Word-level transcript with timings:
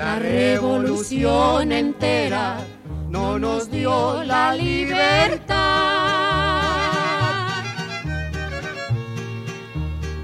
La 0.00 0.18
revolución 0.18 1.70
entera 1.72 2.56
no 3.10 3.38
nos 3.38 3.70
dio 3.70 4.24
la 4.24 4.54
libertad. 4.54 5.58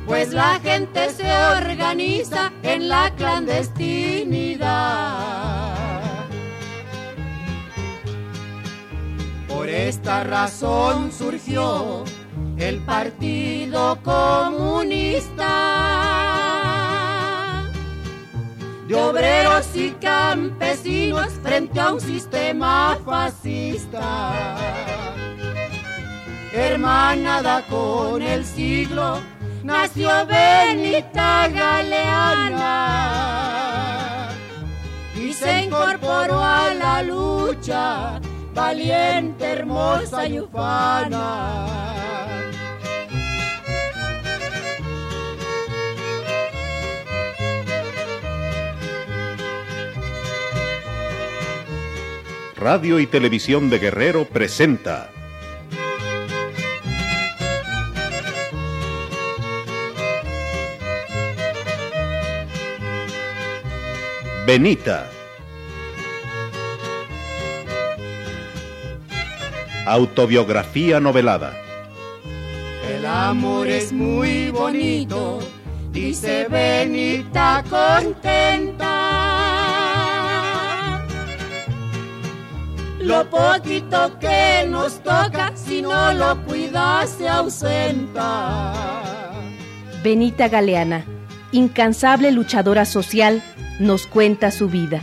Pues 0.07 0.33
la 0.33 0.59
gente 0.61 1.11
se 1.11 1.31
organiza 1.31 2.51
en 2.63 2.89
la 2.89 3.15
clandestinidad. 3.17 5.77
Por 9.47 9.69
esta 9.69 10.25
razón 10.25 11.13
surgió 11.13 12.03
el 12.57 12.79
Partido 12.79 13.99
Comunista 14.03 16.06
de 18.89 18.95
obreros 18.95 19.69
y 19.75 19.91
campesinos 19.93 21.33
frente 21.43 21.81
a 21.81 21.93
un 21.93 22.01
sistema 22.01 22.97
fascista. 23.05 24.57
Hermanada 26.53 27.63
con 27.67 28.23
el 28.23 28.45
siglo, 28.45 29.19
nació 29.65 30.09
Benita 30.27 31.49
Galeana 31.49 32.77
y 35.15 35.33
se 35.33 35.65
incorporó 35.65 36.39
a 36.41 36.73
la 36.75 37.03
lucha, 37.03 38.21
valiente, 38.55 39.45
hermosa 39.45 40.29
y 40.29 40.39
ufana. 40.41 41.86
Radio 52.59 52.99
y 53.01 53.07
Televisión 53.07 53.69
de 53.69 53.79
Guerrero 53.79 54.25
presenta 54.25 55.11
Benita. 64.47 65.11
Autobiografía 69.85 70.99
novelada. 71.01 71.53
El 72.89 73.05
amor 73.05 73.67
es 73.67 73.93
muy 73.93 74.51
bonito, 74.51 75.41
dice 75.93 76.47
Benita 76.49 77.63
contenta. 77.69 79.36
Lo 83.07 83.25
poquito 83.31 84.19
que 84.19 84.67
nos 84.69 85.01
toca, 85.01 85.53
si 85.55 85.81
no 85.81 86.13
lo 86.13 86.45
cuidas, 86.45 87.09
se 87.11 87.29
ausenta. 87.29 88.73
Benita 90.03 90.49
Galeana, 90.49 91.05
incansable 91.53 92.33
luchadora 92.33 92.85
social, 92.85 93.45
nos 93.79 94.09
cuenta 94.09 94.51
su 94.51 94.69
vida. 94.69 95.03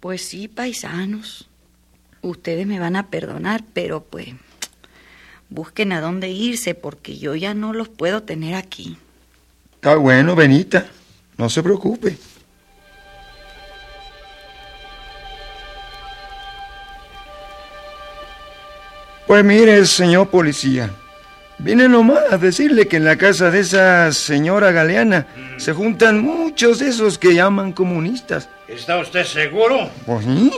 Pues 0.00 0.22
sí, 0.22 0.48
paisanos. 0.48 1.48
Ustedes 2.22 2.66
me 2.66 2.78
van 2.78 2.96
a 2.96 3.08
perdonar, 3.08 3.64
pero 3.72 4.02
pues 4.02 4.28
busquen 5.48 5.92
a 5.92 6.00
dónde 6.00 6.30
irse 6.30 6.74
porque 6.74 7.18
yo 7.18 7.34
ya 7.34 7.54
no 7.54 7.72
los 7.72 7.88
puedo 7.88 8.22
tener 8.22 8.54
aquí. 8.54 8.96
Está 9.74 9.96
bueno, 9.96 10.34
Benita. 10.34 10.86
No 11.36 11.48
se 11.48 11.62
preocupe. 11.62 12.18
Pues 19.26 19.44
mire, 19.44 19.86
señor 19.86 20.28
policía, 20.28 20.90
vine 21.62 21.88
nomás 21.88 22.32
a 22.32 22.38
decirle 22.38 22.86
que 22.86 22.96
en 22.96 23.04
la 23.04 23.16
casa 23.16 23.50
de 23.50 23.60
esa 23.60 24.12
señora 24.12 24.72
Galeana 24.72 25.26
se 25.58 25.72
juntan 25.72 26.20
muchos 26.20 26.78
de 26.78 26.88
esos 26.88 27.18
que 27.18 27.34
llaman 27.34 27.72
comunistas. 27.72 28.48
¿Está 28.66 28.98
usted 28.98 29.24
seguro? 29.24 29.90
Pues 30.06 30.24
sí, 30.24 30.52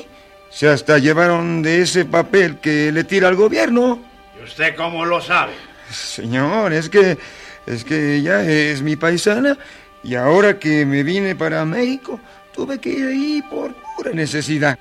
se 0.51 0.69
hasta 0.69 0.99
llevaron 0.99 1.63
de 1.63 1.83
ese 1.83 2.05
papel 2.05 2.59
que 2.59 2.93
le 2.93 3.05
tira 3.05 3.29
al 3.29 3.37
gobierno. 3.37 4.01
¿Y 4.41 4.45
usted 4.45 4.75
cómo 4.77 5.05
lo 5.05 5.21
sabe? 5.21 5.53
Señor, 5.91 6.73
es 6.73 6.89
que 6.89 7.19
es 7.67 7.85
que 7.85 8.17
ella 8.17 8.43
es 8.45 8.83
mi 8.83 8.97
paisana 8.97 9.57
y 10.03 10.15
ahora 10.15 10.59
que 10.59 10.85
me 10.85 11.03
vine 11.03 11.37
para 11.37 11.65
México 11.65 12.19
tuve 12.53 12.79
que 12.79 12.91
ir 12.91 13.07
ahí 13.07 13.45
por 13.51 13.75
pura 13.97 14.13
necesidad. 14.13 14.79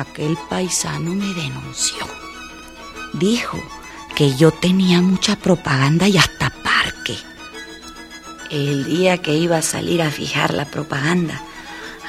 Aquel 0.00 0.36
paisano 0.50 1.14
me 1.14 1.32
denunció. 1.32 2.06
Dijo 3.14 3.58
que 4.14 4.34
yo 4.36 4.50
tenía 4.50 5.00
mucha 5.00 5.36
propaganda 5.36 6.06
y 6.06 6.18
hasta 6.18 6.50
parque. 6.50 7.16
El 8.50 8.84
día 8.84 9.18
que 9.22 9.32
iba 9.32 9.56
a 9.56 9.62
salir 9.62 10.02
a 10.02 10.10
fijar 10.10 10.52
la 10.52 10.66
propaganda, 10.66 11.40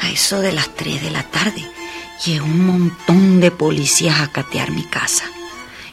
a 0.01 0.09
eso 0.09 0.41
de 0.41 0.51
las 0.51 0.75
3 0.75 1.01
de 1.01 1.11
la 1.11 1.23
tarde, 1.23 1.65
llegó 2.25 2.45
un 2.45 2.65
montón 2.65 3.39
de 3.39 3.51
policías 3.51 4.19
a 4.19 4.33
catear 4.33 4.71
mi 4.71 4.83
casa. 4.83 5.23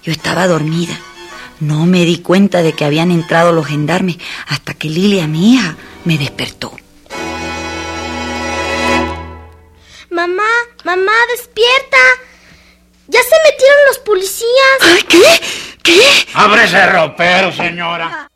Yo 0.03 0.11
estaba 0.11 0.49
dormida. 0.49 0.99
No 1.61 1.87
me 1.87 2.05
di 2.05 2.19
cuenta 2.19 2.63
de 2.63 2.73
que 2.73 2.85
habían 2.85 3.13
entrado 3.13 3.53
los 3.53 3.67
gendarmes 3.67 4.17
hasta 4.49 4.75
que 4.75 4.91
Lilia, 4.91 5.29
mi 5.29 5.55
hija, 5.55 5.77
me 6.05 6.19
despertó. 6.19 6.77
Mamá, 10.11 10.43
mamá, 10.85 11.13
despierta. 11.31 11.99
Ya 13.09 13.21
se 13.23 13.37
metieron 13.45 13.85
los 13.89 13.99
policías. 13.99 14.79
¿Ay, 14.81 15.03
¿Qué? 15.03 15.41
¿Qué? 15.83 16.01
¡Abre 16.35 16.65
ese 16.65 16.87
ropero, 16.87 17.53
señora! 17.53 18.31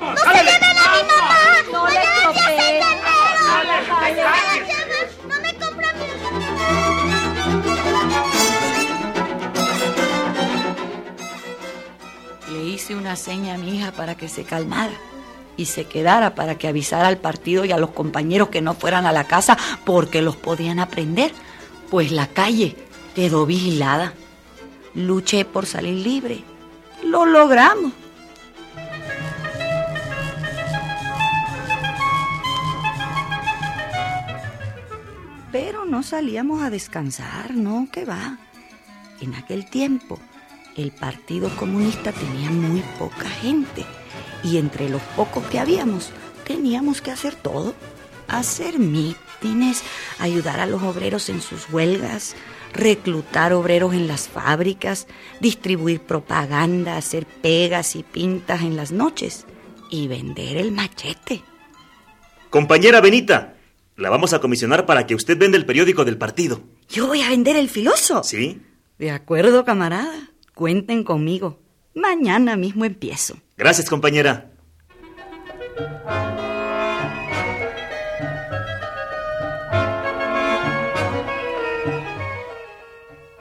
¡No 0.00 0.16
se 0.16 0.24
lleven 0.44 0.78
a 0.78 0.96
mi 0.96 1.02
mamá! 1.04 1.38
No 1.72 1.88
le. 1.88 2.00
¡No 5.28 5.40
me 5.40 5.50
compran 5.58 5.94
mi... 5.98 6.06
Le 12.52 12.60
hice 12.64 12.94
una 12.94 13.16
seña 13.16 13.54
a 13.54 13.58
mi 13.58 13.76
hija 13.76 13.92
para 13.92 14.14
que 14.16 14.28
se 14.28 14.44
calmara 14.44 14.92
y 15.60 15.66
se 15.66 15.84
quedara 15.84 16.34
para 16.34 16.56
que 16.56 16.68
avisara 16.68 17.08
al 17.08 17.18
partido 17.18 17.66
y 17.66 17.72
a 17.72 17.76
los 17.76 17.90
compañeros 17.90 18.48
que 18.48 18.62
no 18.62 18.72
fueran 18.72 19.04
a 19.04 19.12
la 19.12 19.24
casa 19.24 19.58
porque 19.84 20.22
los 20.22 20.34
podían 20.34 20.78
aprender, 20.78 21.32
pues 21.90 22.12
la 22.12 22.28
calle 22.28 22.76
quedó 23.14 23.44
vigilada. 23.44 24.14
Luché 24.94 25.44
por 25.44 25.66
salir 25.66 25.98
libre. 25.98 26.42
Lo 27.04 27.26
logramos. 27.26 27.92
Pero 35.52 35.84
no 35.84 36.02
salíamos 36.02 36.62
a 36.62 36.70
descansar, 36.70 37.54
no, 37.54 37.86
que 37.92 38.06
va. 38.06 38.38
En 39.20 39.34
aquel 39.34 39.68
tiempo 39.68 40.18
El 40.76 40.92
Partido 40.92 41.48
Comunista 41.56 42.12
tenía 42.12 42.50
muy 42.50 42.82
poca 42.98 43.28
gente 43.28 43.84
y 44.42 44.56
entre 44.56 44.88
los 44.88 45.02
pocos 45.16 45.44
que 45.46 45.58
habíamos 45.58 46.10
teníamos 46.44 47.00
que 47.00 47.10
hacer 47.10 47.34
todo. 47.34 47.74
Hacer 48.28 48.78
mítines, 48.78 49.82
ayudar 50.18 50.60
a 50.60 50.66
los 50.66 50.82
obreros 50.82 51.28
en 51.28 51.40
sus 51.40 51.68
huelgas, 51.70 52.36
reclutar 52.72 53.52
obreros 53.52 53.94
en 53.94 54.06
las 54.06 54.28
fábricas, 54.28 55.06
distribuir 55.40 56.00
propaganda, 56.00 56.96
hacer 56.96 57.26
pegas 57.26 57.96
y 57.96 58.02
pintas 58.04 58.62
en 58.62 58.76
las 58.76 58.92
noches 58.92 59.46
y 59.90 60.06
vender 60.06 60.56
el 60.56 60.70
machete. 60.72 61.42
Compañera 62.50 63.00
Benita, 63.00 63.56
la 63.96 64.10
vamos 64.10 64.32
a 64.32 64.40
comisionar 64.40 64.86
para 64.86 65.06
que 65.06 65.14
usted 65.14 65.36
venda 65.36 65.56
el 65.56 65.66
periódico 65.66 66.04
del 66.04 66.18
partido. 66.18 66.62
¿Yo 66.88 67.06
voy 67.06 67.22
a 67.22 67.28
vender 67.28 67.56
el 67.56 67.68
filoso? 67.68 68.22
¿Sí? 68.24 68.60
De 68.98 69.10
acuerdo, 69.10 69.64
camarada. 69.64 70.30
Cuenten 70.60 71.04
conmigo. 71.04 71.58
Mañana 71.94 72.54
mismo 72.54 72.84
empiezo. 72.84 73.34
Gracias, 73.56 73.88
compañera. 73.88 74.50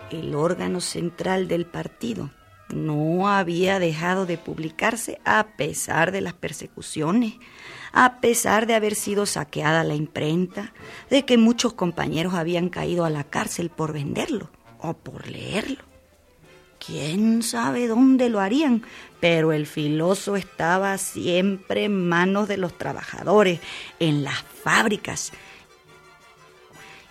El 0.10 0.34
órgano 0.34 0.80
central 0.80 1.50
del 1.50 1.66
partido 1.66 2.30
no 2.74 3.28
había 3.28 3.80
dejado 3.80 4.26
de 4.26 4.38
publicarse 4.38 5.20
a 5.26 5.58
pesar 5.58 6.14
de 6.14 6.22
las 6.22 6.36
persecuciones, 6.36 7.34
a 7.92 8.22
pesar 8.22 8.66
de 8.66 8.76
haber 8.76 8.96
sido 8.96 9.26
saqueada 9.26 9.84
la 9.84 9.96
imprenta, 9.96 10.72
de 11.10 11.26
que 11.26 11.38
muchos 11.38 11.74
compañeros 11.74 12.34
habían 12.34 12.70
caído 12.70 13.04
a 13.04 13.10
la 13.10 13.26
cárcel 13.26 13.70
por 13.70 13.92
venderlo 13.92 14.52
o 14.80 14.94
por 14.94 15.28
leerlo. 15.28 15.89
Quién 16.90 17.44
sabe 17.44 17.88
dónde 17.88 18.30
lo 18.30 18.40
harían, 18.40 18.82
pero 19.20 19.52
el 19.54 19.68
filoso 19.68 20.36
estaba 20.36 20.98
siempre 20.98 21.84
en 21.84 22.10
manos 22.10 22.48
de 22.48 22.58
los 22.58 22.76
trabajadores, 22.80 23.60
en 24.00 24.24
las 24.24 24.42
fábricas 24.64 25.32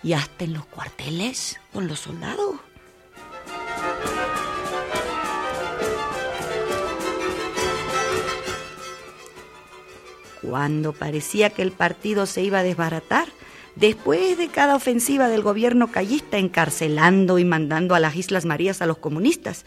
y 0.02 0.14
hasta 0.14 0.42
en 0.42 0.54
los 0.54 0.66
cuarteles 0.66 1.60
con 1.72 1.86
los 1.86 2.00
soldados. 2.00 2.56
Cuando 10.42 10.92
parecía 10.92 11.50
que 11.50 11.62
el 11.62 11.70
partido 11.70 12.26
se 12.26 12.42
iba 12.42 12.58
a 12.58 12.64
desbaratar, 12.64 13.28
después 13.78 14.38
de 14.38 14.48
cada 14.48 14.76
ofensiva 14.76 15.28
del 15.28 15.42
gobierno 15.42 15.90
callista 15.90 16.38
encarcelando 16.38 17.38
y 17.38 17.44
mandando 17.44 17.94
a 17.94 18.00
las 18.00 18.16
Islas 18.16 18.44
Marías 18.44 18.82
a 18.82 18.86
los 18.86 18.98
comunistas, 18.98 19.64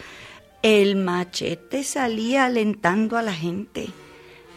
el 0.61 0.95
machete 0.95 1.83
salía 1.83 2.45
alentando 2.45 3.17
a 3.17 3.21
la 3.21 3.33
gente, 3.33 3.89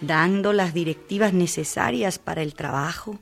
dando 0.01 0.53
las 0.53 0.75
directivas 0.75 1.33
necesarias 1.33 2.19
para 2.19 2.43
el 2.43 2.55
trabajo, 2.55 3.21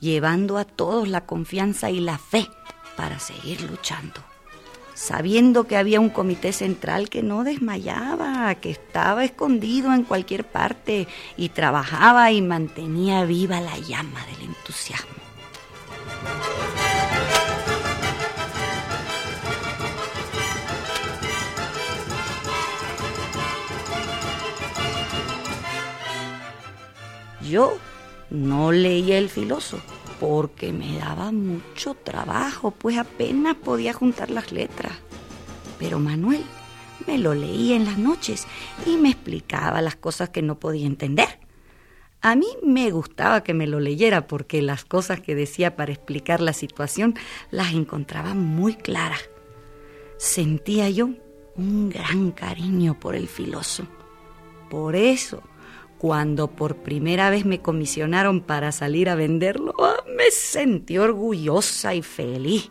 llevando 0.00 0.58
a 0.58 0.64
todos 0.64 1.08
la 1.08 1.24
confianza 1.24 1.90
y 1.90 2.00
la 2.00 2.18
fe 2.18 2.48
para 2.96 3.18
seguir 3.18 3.62
luchando 3.62 4.22
sabiendo 5.00 5.66
que 5.66 5.78
había 5.78 5.98
un 5.98 6.10
comité 6.10 6.52
central 6.52 7.08
que 7.08 7.22
no 7.22 7.42
desmayaba, 7.42 8.54
que 8.56 8.70
estaba 8.70 9.24
escondido 9.24 9.94
en 9.94 10.02
cualquier 10.02 10.44
parte 10.44 11.08
y 11.38 11.48
trabajaba 11.48 12.30
y 12.32 12.42
mantenía 12.42 13.24
viva 13.24 13.62
la 13.62 13.78
llama 13.78 14.20
del 14.26 14.48
entusiasmo. 14.48 15.19
Yo 27.50 27.78
no 28.30 28.70
leía 28.70 29.18
el 29.18 29.28
filósofo 29.28 29.82
porque 30.20 30.72
me 30.72 30.98
daba 30.98 31.32
mucho 31.32 31.94
trabajo, 31.94 32.70
pues 32.70 32.96
apenas 32.96 33.56
podía 33.56 33.92
juntar 33.92 34.30
las 34.30 34.52
letras. 34.52 34.92
Pero 35.76 35.98
Manuel 35.98 36.44
me 37.08 37.18
lo 37.18 37.34
leía 37.34 37.74
en 37.74 37.86
las 37.86 37.98
noches 37.98 38.46
y 38.86 38.98
me 38.98 39.10
explicaba 39.10 39.82
las 39.82 39.96
cosas 39.96 40.28
que 40.28 40.42
no 40.42 40.60
podía 40.60 40.86
entender. 40.86 41.39
A 42.22 42.36
mí 42.36 42.46
me 42.62 42.90
gustaba 42.90 43.42
que 43.42 43.54
me 43.54 43.66
lo 43.66 43.80
leyera 43.80 44.26
porque 44.26 44.60
las 44.60 44.84
cosas 44.84 45.20
que 45.20 45.34
decía 45.34 45.74
para 45.74 45.92
explicar 45.92 46.40
la 46.40 46.52
situación 46.52 47.14
las 47.50 47.72
encontraba 47.72 48.34
muy 48.34 48.74
claras. 48.74 49.30
Sentía 50.18 50.90
yo 50.90 51.10
un 51.56 51.88
gran 51.88 52.30
cariño 52.32 53.00
por 53.00 53.14
el 53.14 53.26
filósofo. 53.26 53.90
Por 54.68 54.96
eso 54.96 55.42
cuando 56.00 56.48
por 56.48 56.76
primera 56.76 57.28
vez 57.28 57.44
me 57.44 57.60
comisionaron 57.60 58.40
para 58.40 58.72
salir 58.72 59.10
a 59.10 59.14
venderlo, 59.14 59.74
ah, 59.80 60.02
me 60.16 60.30
sentí 60.30 60.96
orgullosa 60.96 61.94
y 61.94 62.00
feliz. 62.00 62.70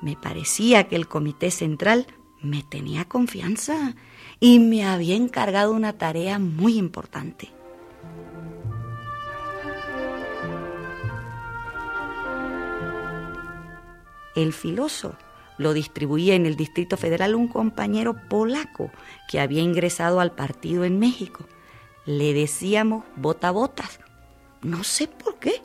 Me 0.00 0.14
parecía 0.14 0.84
que 0.84 0.94
el 0.94 1.08
comité 1.08 1.50
central 1.50 2.06
me 2.40 2.62
tenía 2.62 3.04
confianza 3.04 3.96
y 4.38 4.60
me 4.60 4.84
había 4.84 5.16
encargado 5.16 5.72
una 5.72 5.98
tarea 5.98 6.38
muy 6.38 6.78
importante. 6.78 7.50
El 14.36 14.52
filoso 14.52 15.16
lo 15.58 15.72
distribuía 15.72 16.36
en 16.36 16.46
el 16.46 16.54
Distrito 16.54 16.96
Federal 16.96 17.34
un 17.34 17.48
compañero 17.48 18.14
polaco 18.28 18.92
que 19.28 19.40
había 19.40 19.62
ingresado 19.62 20.20
al 20.20 20.32
partido 20.32 20.84
en 20.84 21.00
México 21.00 21.44
le 22.06 22.32
decíamos 22.32 23.04
bota 23.16 23.50
botas. 23.50 24.00
No 24.62 24.84
sé 24.84 25.08
por 25.08 25.38
qué, 25.38 25.60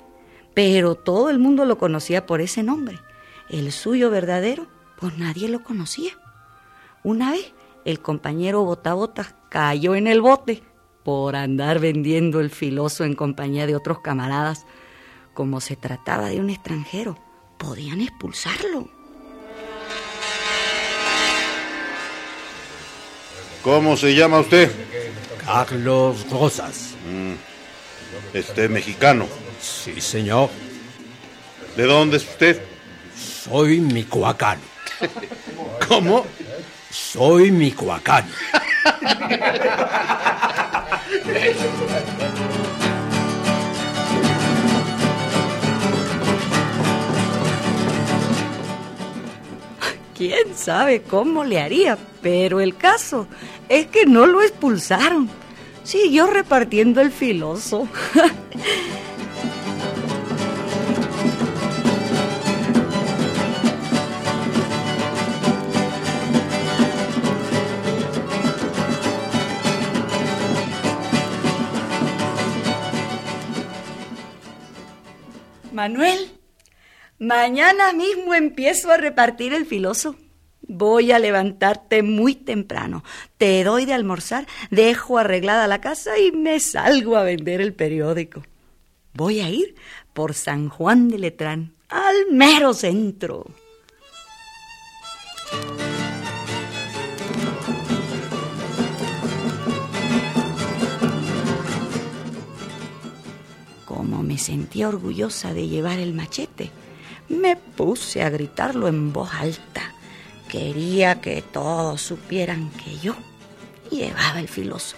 pero 0.54 0.96
todo 0.96 1.30
el 1.30 1.40
mundo 1.40 1.66
lo 1.66 1.78
conocía 1.78 2.26
por 2.26 2.42
ese 2.42 2.64
nombre. 2.64 3.00
El 3.48 3.72
suyo 3.72 4.10
verdadero, 4.10 4.68
pues 5.00 5.18
nadie 5.18 5.48
lo 5.48 5.64
conocía. 5.64 6.12
Una 7.04 7.32
vez 7.32 7.54
el 7.86 8.02
compañero 8.02 8.64
botabotas 8.64 9.36
cayó 9.50 9.96
en 9.96 10.08
el 10.08 10.22
bote 10.22 10.64
por 11.04 11.36
andar 11.36 11.80
vendiendo 11.80 12.40
el 12.40 12.50
filoso 12.50 13.06
en 13.06 13.16
compañía 13.16 13.66
de 13.66 13.76
otros 13.76 14.00
camaradas. 14.02 14.66
Como 15.34 15.62
se 15.62 15.76
trataba 15.76 16.28
de 16.28 16.40
un 16.40 16.50
extranjero, 16.50 17.18
podían 17.62 18.02
expulsarlo. 18.02 18.90
¿Cómo 23.62 23.96
se 23.96 24.16
llama 24.16 24.40
usted? 24.40 24.72
Carlos 25.46 26.28
Rosas. 26.32 26.96
Mm. 27.08 27.34
¿Este 28.34 28.68
mexicano? 28.68 29.28
Sí, 29.62 30.02
señor. 30.02 30.50
¿De 31.78 31.84
dónde 31.84 32.18
es 32.18 32.24
usted? 32.24 32.60
Soy 33.16 33.80
micoacano. 33.80 34.62
¿Cómo? 35.88 36.26
Soy 36.90 37.52
micoacano. 37.52 38.32
quién 50.22 50.56
sabe 50.56 51.02
cómo 51.02 51.44
le 51.44 51.60
haría, 51.60 51.98
pero 52.22 52.60
el 52.60 52.78
caso 52.78 53.26
es 53.70 53.88
que 53.88 54.06
no 54.06 54.28
lo 54.28 54.44
expulsaron. 54.44 55.28
Siguió 55.84 56.28
repartiendo 56.28 57.02
el 57.02 57.12
filoso. 57.12 57.88
Manuel, 75.74 76.31
Mañana 77.34 77.94
mismo 77.94 78.34
empiezo 78.34 78.92
a 78.92 78.98
repartir 78.98 79.54
el 79.54 79.66
filoso. 79.66 80.18
Voy 80.64 81.14
a 81.14 81.18
levantarte 81.18 82.04
muy 82.04 82.36
temprano. 82.36 83.06
Te 83.38 83.64
doy 83.64 83.86
de 83.86 83.94
almorzar, 83.94 84.48
dejo 84.70 85.18
arreglada 85.18 85.66
la 85.70 85.80
casa 85.80 86.20
y 86.20 86.34
me 86.34 86.60
salgo 86.60 87.16
a 87.16 87.24
vender 87.24 87.62
el 87.62 87.74
periódico. 87.74 88.44
Voy 89.14 89.40
a 89.40 89.50
ir 89.50 89.76
por 90.12 90.34
San 90.34 90.68
Juan 90.68 91.08
de 91.08 91.20
Letrán, 91.20 91.74
al 91.88 92.16
mero 92.34 92.74
centro. 92.74 93.46
Como 103.86 104.22
me 104.22 104.38
sentía 104.38 104.90
orgullosa 104.90 105.54
de 105.54 105.70
llevar 105.70 105.98
el 105.98 106.14
machete, 106.14 106.72
me 107.32 107.56
puse 107.56 108.24
a 108.24 108.30
gritarlo 108.30 108.88
en 108.88 109.12
voz 109.12 109.34
alta, 109.34 109.92
Quería 110.52 111.22
que 111.22 111.42
todos 111.42 112.02
supieran 112.02 112.72
que 112.72 112.98
yo 112.98 113.16
llevaba 113.90 114.42
el 114.42 114.50
filoso. 114.50 114.98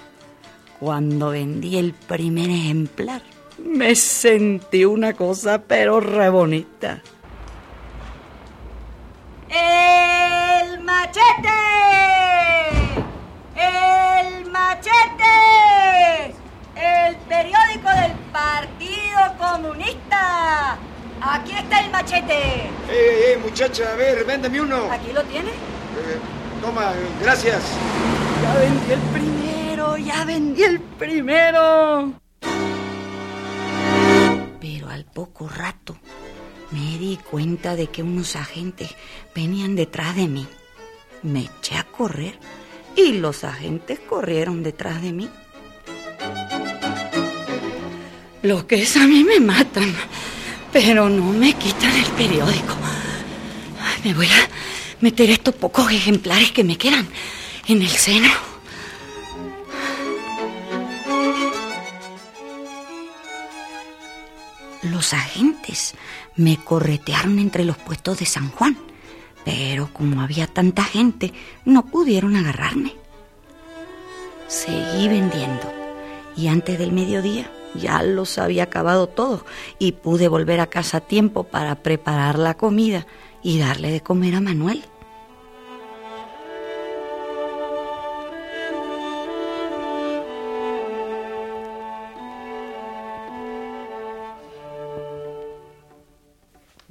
Cuando 0.79 1.29
vendí 1.29 1.77
el 1.77 1.93
primer 1.93 2.49
ejemplar, 2.49 3.21
me 3.59 3.93
sentí 3.93 4.83
una 4.83 5.13
cosa 5.13 5.61
pero 5.61 5.99
re 5.99 6.27
bonita. 6.29 7.03
¡El 9.47 10.79
machete! 10.79 11.49
¡El 13.55 14.49
machete! 14.49 16.35
El 16.75 17.15
periódico 17.29 17.89
del 17.89 18.13
Partido 18.31 19.19
Comunista. 19.37 20.79
Aquí 21.25 21.53
está 21.53 21.79
el 21.79 21.89
machete. 21.89 22.33
¡Eh, 22.33 23.31
eh, 23.31 23.39
muchacha! 23.41 23.93
A 23.93 23.95
ver, 23.95 24.25
véndeme 24.25 24.59
uno. 24.59 24.91
¿Aquí 24.91 25.13
lo 25.13 25.23
tiene? 25.23 25.51
Eh, 25.51 26.19
toma, 26.61 26.91
gracias. 27.21 27.63
Ya 28.41 28.53
vendí 28.55 28.91
el 28.91 28.99
primero, 28.99 29.97
ya 29.97 30.25
vendí 30.25 30.63
el 30.63 30.81
primero. 30.81 32.13
Pero 34.59 34.89
al 34.89 35.05
poco 35.05 35.47
rato 35.47 35.95
me 36.71 36.97
di 36.97 37.17
cuenta 37.31 37.77
de 37.77 37.87
que 37.87 38.03
unos 38.03 38.35
agentes 38.35 38.93
venían 39.33 39.77
detrás 39.77 40.17
de 40.17 40.27
mí. 40.27 40.45
Me 41.21 41.45
eché 41.45 41.77
a 41.77 41.85
correr 41.85 42.37
y 42.97 43.13
los 43.13 43.45
agentes 43.45 44.01
corrieron 44.01 44.61
detrás 44.61 45.01
de 45.01 45.13
mí. 45.13 45.29
Lo 48.41 48.67
que 48.67 48.81
es 48.81 48.97
a 48.97 49.07
mí 49.07 49.23
me 49.23 49.39
matan, 49.39 49.95
pero 50.73 51.07
no 51.07 51.31
me 51.31 51.53
quitan 51.53 51.95
el 51.95 52.11
periódico. 52.13 52.75
Me 54.03 54.13
voy 54.13 54.25
a 54.25 54.49
meter 54.99 55.29
estos 55.29 55.53
pocos 55.53 55.91
ejemplares 55.91 56.51
que 56.51 56.63
me 56.63 56.77
quedan 56.77 57.07
en 57.67 57.81
el 57.81 57.89
seno. 57.89 58.29
Los 64.81 65.13
agentes 65.13 65.93
me 66.35 66.57
corretearon 66.57 67.39
entre 67.39 67.63
los 67.63 67.77
puestos 67.77 68.19
de 68.19 68.25
San 68.25 68.49
Juan, 68.49 68.75
pero 69.45 69.93
como 69.93 70.21
había 70.21 70.47
tanta 70.47 70.83
gente, 70.83 71.31
no 71.63 71.85
pudieron 71.85 72.35
agarrarme. 72.35 72.95
Seguí 74.47 75.07
vendiendo 75.07 75.71
y 76.35 76.47
antes 76.47 76.77
del 76.79 76.91
mediodía 76.91 77.49
ya 77.75 78.03
los 78.03 78.37
había 78.37 78.63
acabado 78.63 79.07
todo 79.07 79.45
y 79.79 79.93
pude 79.93 80.27
volver 80.27 80.59
a 80.59 80.67
casa 80.67 80.97
a 80.97 81.01
tiempo 81.01 81.43
para 81.43 81.75
preparar 81.83 82.37
la 82.37 82.55
comida 82.55 83.07
y 83.41 83.59
darle 83.59 83.91
de 83.91 84.01
comer 84.01 84.35
a 84.35 84.41
Manuel. 84.41 84.83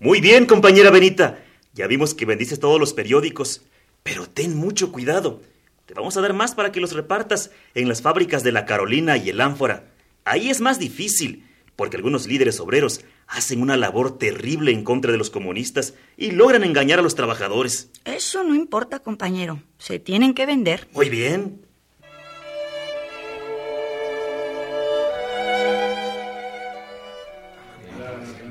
Muy 0.03 0.21
bien, 0.21 0.47
compañera 0.47 0.91
Benita. 0.91 1.39
Ya 1.75 1.87
vimos 1.87 2.13
que 2.13 2.27
bendices 2.27 2.59
todos 2.59 2.81
los 2.81 2.93
periódicos, 2.93 3.63
pero 4.03 4.29
ten 4.29 4.57
mucho 4.57 4.91
cuidado. 4.91 5.41
Te 5.87 5.95
vamos 5.95 6.17
a 6.17 6.21
dar 6.21 6.33
más 6.33 6.57
para 6.57 6.73
que 6.73 6.81
los 6.81 6.93
repartas 6.93 7.53
en 7.75 7.89
las 7.89 8.03
fábricas 8.03 8.43
de 8.43 8.51
la 8.51 8.67
Carolina 8.67 9.17
y 9.17 9.31
el 9.31 9.41
Ánfora. 9.41 9.93
Ahí 10.25 10.51
es 10.51 10.61
más 10.61 10.79
difícil, 10.79 11.49
porque 11.75 11.97
algunos 11.97 12.27
líderes 12.27 12.61
obreros 12.61 13.01
hacen 13.27 13.61
una 13.61 13.77
labor 13.77 14.19
terrible 14.19 14.71
en 14.73 14.85
contra 14.85 15.11
de 15.11 15.19
los 15.19 15.31
comunistas 15.31 15.95
y 16.17 16.31
logran 16.33 16.65
engañar 16.65 16.99
a 16.99 17.03
los 17.03 17.15
trabajadores. 17.15 17.91
Eso 18.05 18.45
no 18.45 18.55
importa, 18.55 19.01
compañero. 19.01 19.63
Se 19.79 19.99
tienen 19.99 20.35
que 20.35 20.47
vender. 20.47 20.89
Muy 20.93 21.09
bien. 21.09 21.63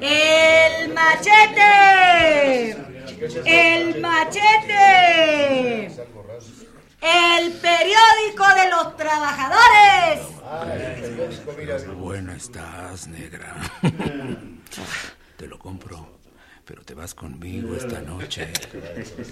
¡El 0.02 0.94
machete! 0.94 2.76
¡El 3.46 4.02
machete! 4.02 5.86
¡El 7.02 7.52
periódico 7.54 8.48
de 8.56 8.70
los 8.72 8.98
trabajadores! 8.98 10.41
Buena 11.98 12.36
estás, 12.36 13.08
negra. 13.08 13.56
Te 15.38 15.48
lo 15.48 15.58
compro, 15.58 16.20
pero 16.66 16.84
te 16.84 16.94
vas 16.94 17.16
conmigo 17.16 17.76
esta 17.76 18.02
noche. 18.02 18.52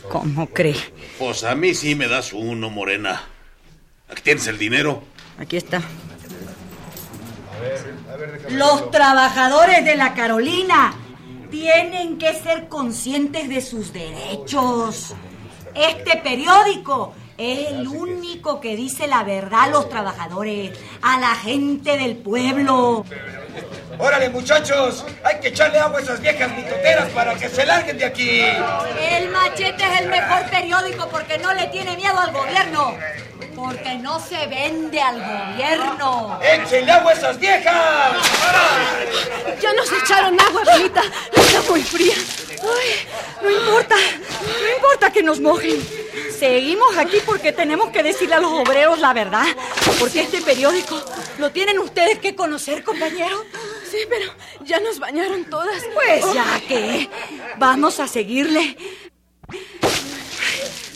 ¿Cómo 0.10 0.48
cree? 0.48 0.76
Pues 1.20 1.44
a 1.44 1.56
mí 1.56 1.76
sí 1.76 1.94
me 1.94 2.08
das 2.08 2.34
uno, 2.34 2.70
Morena. 2.70 3.22
Aquí 4.10 4.22
tienes 4.24 4.48
el 4.48 4.58
dinero. 4.58 5.04
Aquí 5.38 5.58
está. 5.58 5.82
Los 8.50 8.90
trabajadores 8.90 9.86
de 9.86 9.96
la 9.96 10.14
Carolina 10.14 10.94
tienen 11.52 12.18
que 12.18 12.34
ser 12.34 12.68
conscientes 12.70 13.50
de 13.50 13.62
sus 13.62 13.94
derechos. 13.94 15.14
Este 15.76 16.18
periódico 16.18 17.14
es 17.40 17.70
el 17.70 17.88
único 17.88 18.60
que 18.60 18.76
dice 18.76 19.08
la 19.08 19.24
verdad 19.24 19.62
a 19.62 19.68
los 19.70 19.90
trabajadores, 19.90 20.78
a 21.02 21.20
la 21.20 21.36
gente 21.36 21.98
del 21.98 22.18
pueblo. 22.18 23.06
Órale, 23.98 24.30
muchachos, 24.30 25.06
hay 25.24 25.40
que 25.40 25.48
echarle 25.48 25.80
agua 25.80 26.00
a 26.00 26.02
esas 26.02 26.20
viejas 26.20 26.52
mitoteras 26.52 27.10
para 27.10 27.36
que 27.36 27.48
se 27.48 27.66
larguen 27.66 27.98
de 27.98 28.06
aquí. 28.06 28.42
El 28.42 29.30
machete 29.30 29.84
es 29.84 30.02
el 30.02 30.10
mejor 30.10 30.50
periódico 30.50 31.08
porque 31.10 31.38
no 31.38 31.54
le 31.54 31.68
tiene 31.68 31.96
miedo 31.96 32.18
al 32.20 32.32
gobierno. 32.34 32.98
Porque 33.56 33.96
no 33.96 34.20
se 34.20 34.48
vende 34.48 35.02
al 35.02 35.20
gobierno. 35.20 36.40
¡Échenle 36.42 36.92
agua 36.92 37.12
a 37.12 37.14
esas 37.14 37.40
viejas! 37.40 38.16
Ya 39.62 39.74
nos 39.74 39.92
echaron 39.92 40.40
agua, 40.40 40.62
Benita. 40.66 41.04
Está 41.34 41.62
muy 41.70 41.84
fría. 41.84 42.16
Ay, 42.62 43.08
no 43.42 43.50
importa, 43.50 43.96
no 43.96 44.76
importa 44.76 45.12
que 45.12 45.24
nos 45.24 45.40
mojen. 45.40 45.99
Seguimos 46.40 46.98
aquí 46.98 47.18
porque 47.26 47.52
tenemos 47.52 47.90
que 47.90 48.02
decirle 48.02 48.36
a 48.36 48.40
los 48.40 48.54
obreros 48.54 48.98
la 49.00 49.14
verdad. 49.14 49.46
Porque 50.00 50.22
este 50.22 50.42
periódico 50.42 50.98
lo 51.38 51.52
tienen 51.52 51.80
ustedes 51.80 52.20
que 52.20 52.34
conocer, 52.34 52.82
compañero. 52.82 53.44
Sí, 53.92 53.98
pero 54.08 54.32
ya 54.64 54.80
nos 54.80 55.00
bañaron 55.00 55.44
todas. 55.50 55.84
Pues 55.94 56.24
ya 56.34 56.62
que 56.66 57.10
vamos 57.58 58.00
a 58.00 58.08
seguirle. 58.08 58.78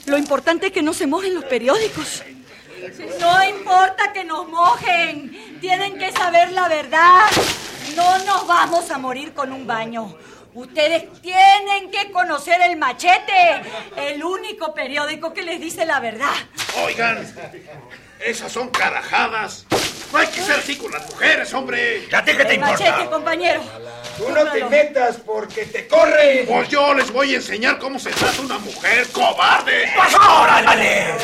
Lo 0.06 0.18
importante 0.18 0.68
es 0.68 0.72
que 0.72 0.82
no 0.82 0.94
se 0.94 1.08
mojen 1.08 1.36
los 1.36 1.44
periódicos. 1.44 2.24
No 3.20 3.44
importa 3.44 4.14
que 4.14 4.24
nos 4.24 4.48
mojen. 4.48 5.60
Tienen 5.60 5.98
que 5.98 6.14
saber 6.14 6.54
la 6.54 6.70
verdad. 6.70 7.30
No 7.98 8.18
nos 8.20 8.48
vamos 8.48 8.90
a 8.92 8.98
morir 8.98 9.34
con 9.34 9.52
un 9.52 9.68
baño. 9.68 10.16
Ustedes 10.56 11.06
tienen 11.22 11.90
que 11.90 12.12
conocer 12.12 12.62
el 12.62 12.78
machete, 12.78 13.62
el 13.98 14.24
único 14.24 14.74
periódico 14.74 15.34
que 15.34 15.42
les 15.42 15.60
dice 15.60 15.86
la 15.86 16.00
verdad. 16.00 16.34
Oigan, 16.86 17.26
esas 18.20 18.52
son 18.52 18.70
carajadas. 18.70 19.66
No 20.12 20.20
hay 20.20 20.28
que 20.28 20.42
ser 20.42 20.60
así 20.60 20.76
con 20.78 20.92
las 20.92 21.10
mujeres, 21.10 21.52
hombre. 21.56 22.08
¿Ya 22.12 22.24
te 22.24 22.38
que 22.38 22.46
te 22.46 22.54
El 22.54 22.60
importa? 22.60 22.84
machete, 22.84 23.10
compañero. 23.10 23.62
Tú 24.16 24.30
no 24.30 24.52
te 24.52 24.64
metas 24.66 25.18
porque 25.18 25.66
te 25.66 25.88
corren. 25.88 26.46
Pues 26.46 26.70
yo 26.70 26.94
les 26.94 27.12
voy 27.12 27.34
a 27.34 27.38
enseñar 27.38 27.80
cómo 27.80 27.98
se 27.98 28.12
trata 28.12 28.40
una 28.42 28.60
mujer 28.60 29.08
cobarde. 29.12 29.92
¡Órale! 30.40 31.16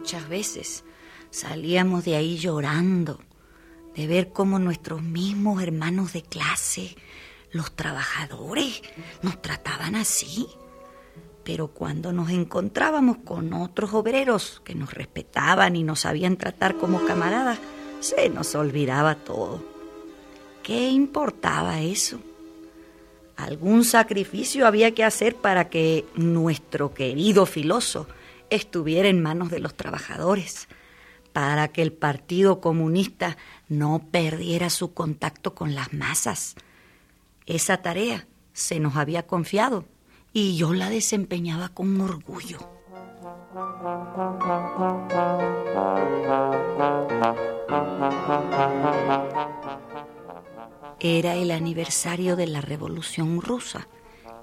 Muchas 0.00 0.30
veces 0.30 0.82
salíamos 1.28 2.06
de 2.06 2.16
ahí 2.16 2.38
llorando 2.38 3.20
de 3.94 4.06
ver 4.06 4.32
cómo 4.32 4.58
nuestros 4.58 5.02
mismos 5.02 5.62
hermanos 5.62 6.14
de 6.14 6.22
clase, 6.22 6.96
los 7.52 7.76
trabajadores, 7.76 8.80
nos 9.20 9.42
trataban 9.42 9.96
así. 9.96 10.46
Pero 11.44 11.68
cuando 11.68 12.14
nos 12.14 12.30
encontrábamos 12.30 13.18
con 13.18 13.52
otros 13.52 13.92
obreros 13.92 14.62
que 14.64 14.74
nos 14.74 14.94
respetaban 14.94 15.76
y 15.76 15.82
nos 15.82 16.00
sabían 16.00 16.38
tratar 16.38 16.78
como 16.78 17.04
camaradas, 17.04 17.58
se 18.00 18.30
nos 18.30 18.54
olvidaba 18.54 19.16
todo. 19.16 19.62
¿Qué 20.62 20.88
importaba 20.88 21.82
eso? 21.82 22.20
Algún 23.36 23.84
sacrificio 23.84 24.66
había 24.66 24.94
que 24.94 25.04
hacer 25.04 25.36
para 25.36 25.68
que 25.68 26.06
nuestro 26.14 26.94
querido 26.94 27.44
filoso 27.44 28.06
estuviera 28.50 29.08
en 29.08 29.22
manos 29.22 29.50
de 29.50 29.60
los 29.60 29.76
trabajadores, 29.76 30.68
para 31.32 31.68
que 31.68 31.82
el 31.82 31.92
Partido 31.92 32.60
Comunista 32.60 33.36
no 33.68 34.02
perdiera 34.10 34.68
su 34.68 34.92
contacto 34.92 35.54
con 35.54 35.74
las 35.74 35.92
masas. 35.92 36.56
Esa 37.46 37.78
tarea 37.78 38.26
se 38.52 38.80
nos 38.80 38.96
había 38.96 39.26
confiado 39.26 39.84
y 40.32 40.56
yo 40.56 40.74
la 40.74 40.90
desempeñaba 40.90 41.68
con 41.68 42.00
orgullo. 42.00 42.58
Era 51.00 51.34
el 51.34 51.50
aniversario 51.50 52.36
de 52.36 52.46
la 52.46 52.60
Revolución 52.60 53.40
Rusa 53.40 53.88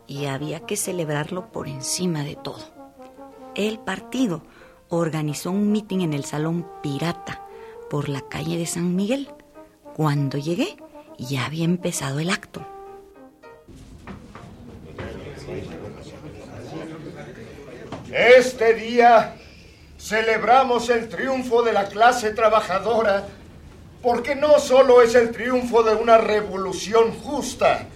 y 0.07 0.25
había 0.25 0.61
que 0.61 0.77
celebrarlo 0.77 1.51
por 1.51 1.67
encima 1.67 2.23
de 2.23 2.35
todo. 2.35 2.76
El 3.57 3.79
partido 3.79 4.43
organizó 4.87 5.49
un 5.49 5.71
mitin 5.71 6.01
en 6.01 6.13
el 6.13 6.25
Salón 6.25 6.67
Pirata 6.83 7.41
por 7.89 8.07
la 8.07 8.21
calle 8.21 8.55
de 8.55 8.67
San 8.67 8.95
Miguel. 8.95 9.29
Cuando 9.95 10.37
llegué, 10.37 10.77
ya 11.17 11.47
había 11.47 11.65
empezado 11.65 12.19
el 12.19 12.29
acto. 12.29 12.63
Este 18.11 18.75
día 18.75 19.35
celebramos 19.97 20.91
el 20.91 21.09
triunfo 21.09 21.63
de 21.63 21.73
la 21.73 21.87
clase 21.87 22.33
trabajadora 22.33 23.27
porque 24.03 24.35
no 24.35 24.59
solo 24.59 25.01
es 25.01 25.15
el 25.15 25.31
triunfo 25.31 25.81
de 25.81 25.95
una 25.95 26.19
revolución 26.19 27.11
justa, 27.11 27.87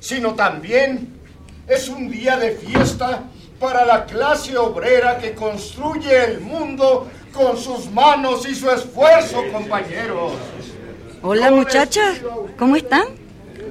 sino 0.00 0.34
también 0.34 1.20
es 1.68 1.90
un 1.90 2.10
día 2.10 2.38
de 2.38 2.52
fiesta 2.52 3.24
para 3.60 3.84
la 3.84 4.06
clase 4.06 4.56
obrera 4.56 5.18
que 5.18 5.34
construye 5.34 6.24
el 6.24 6.40
mundo 6.40 7.06
con 7.32 7.58
sus 7.58 7.90
manos 7.90 8.48
y 8.48 8.54
su 8.54 8.70
esfuerzo, 8.70 9.44
compañeros. 9.52 10.32
Hola 11.22 11.50
muchachas, 11.50 12.22
¿cómo 12.58 12.76
están? 12.76 13.04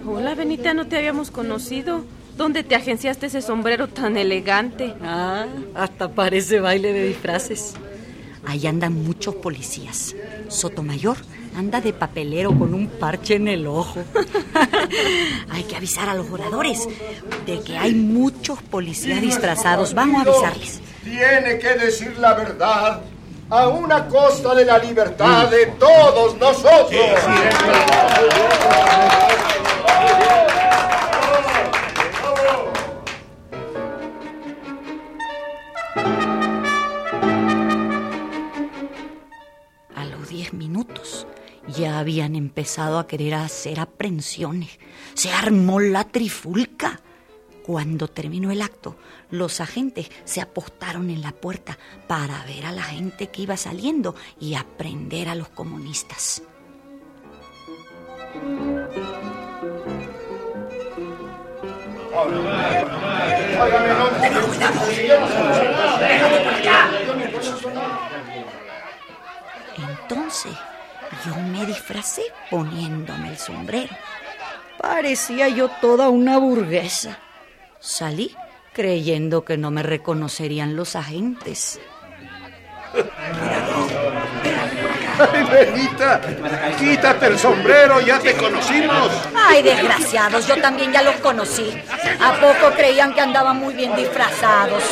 Hola 0.08 0.36
Benita, 0.36 0.76
no 0.76 0.88
te 0.88 0.98
habíamos 0.98 1.32
conocido. 1.32 2.06
¿Dónde 2.38 2.64
te 2.64 2.76
agenciaste 2.76 3.26
ese 3.26 3.42
sombrero 3.42 3.88
tan 3.88 4.16
elegante? 4.16 4.94
Ah, 5.02 5.48
hasta 5.74 6.10
parece 6.10 6.60
baile 6.62 6.94
de 6.94 7.08
disfraces. 7.08 7.74
Ahí 8.46 8.66
andan 8.68 8.94
muchos 8.94 9.36
policías. 9.36 10.16
Sotomayor 10.48 11.18
anda 11.56 11.82
de 11.82 11.94
papelero 11.94 12.50
con 12.58 12.74
un 12.74 12.88
parche 12.88 13.36
en 13.36 13.48
el 13.48 13.68
ojo. 13.68 14.04
hay 15.50 15.64
que 15.64 15.76
avisar 15.76 16.10
a 16.10 16.14
los 16.14 16.30
oradores 16.30 16.88
de 17.46 17.62
que 17.62 17.78
hay 17.78 17.94
muchos 17.94 18.62
policías 18.62 19.22
disfrazados. 19.22 19.94
Vamos 19.94 20.26
a 20.26 20.32
avisarles. 20.32 20.82
Tiene 21.04 21.60
que 21.60 21.74
decir 21.76 22.18
la 22.18 22.34
verdad 22.34 23.02
a 23.50 23.68
una 23.68 24.08
costa 24.08 24.54
de 24.54 24.66
la 24.66 24.78
libertad 24.78 25.50
de 25.50 25.66
todos 25.66 26.38
nosotros. 26.38 26.92
A 39.96 40.06
los 40.06 40.30
diez 40.30 40.54
minutos 40.54 41.26
ya 41.76 42.00
habían 42.00 42.36
empezado 42.36 43.00
a 43.00 43.08
querer 43.08 43.36
hacer 43.36 43.80
aprehensiones. 43.80 44.80
Se 45.14 45.32
armó 45.32 45.80
la 45.80 46.04
trifulca. 46.06 47.02
Cuando 47.64 48.08
terminó 48.08 48.50
el 48.50 48.64
acto, 48.64 48.96
los 49.30 49.62
agentes 49.62 50.10
se 50.26 50.42
apostaron 50.42 51.10
en 51.12 51.22
la 51.22 51.32
puerta 51.32 51.78
para 52.08 52.44
ver 52.46 52.66
a 52.66 52.72
la 52.72 52.82
gente 52.82 53.28
que 53.28 53.44
iba 53.44 53.58
saliendo 53.58 54.16
y 54.40 54.56
aprender 54.56 55.30
a 55.30 55.36
los 55.36 55.50
comunistas. 55.50 56.42
Entonces, 69.78 70.58
yo 71.26 71.36
me 71.36 71.66
disfracé 71.66 72.24
poniéndome 72.50 73.30
el 73.30 73.38
sombrero. 73.38 73.96
Parecía 74.78 75.50
yo 75.50 75.70
toda 75.82 76.10
una 76.10 76.38
burguesa. 76.38 77.18
Salí 77.80 78.36
creyendo 78.74 79.44
que 79.44 79.58
no 79.58 79.72
me 79.72 79.84
reconocerían 79.84 80.76
los 80.76 80.96
agentes. 80.96 81.80
Ay, 85.20 85.44
Benita, 85.52 86.22
quítate 86.80 87.26
el 87.28 87.38
sombrero, 87.38 88.00
ya 88.00 88.20
te 88.20 88.34
conocimos. 88.36 89.12
Ay, 89.36 89.62
desgraciados, 89.62 90.48
yo 90.48 90.60
también 90.62 90.94
ya 90.94 91.02
los 91.02 91.16
conocí. 91.18 91.70
¿A 92.22 92.34
poco 92.40 92.74
creían 92.76 93.14
que 93.14 93.22
andaban 93.22 93.58
muy 93.58 93.74
bien 93.74 93.96
disfrazados? 93.96 94.84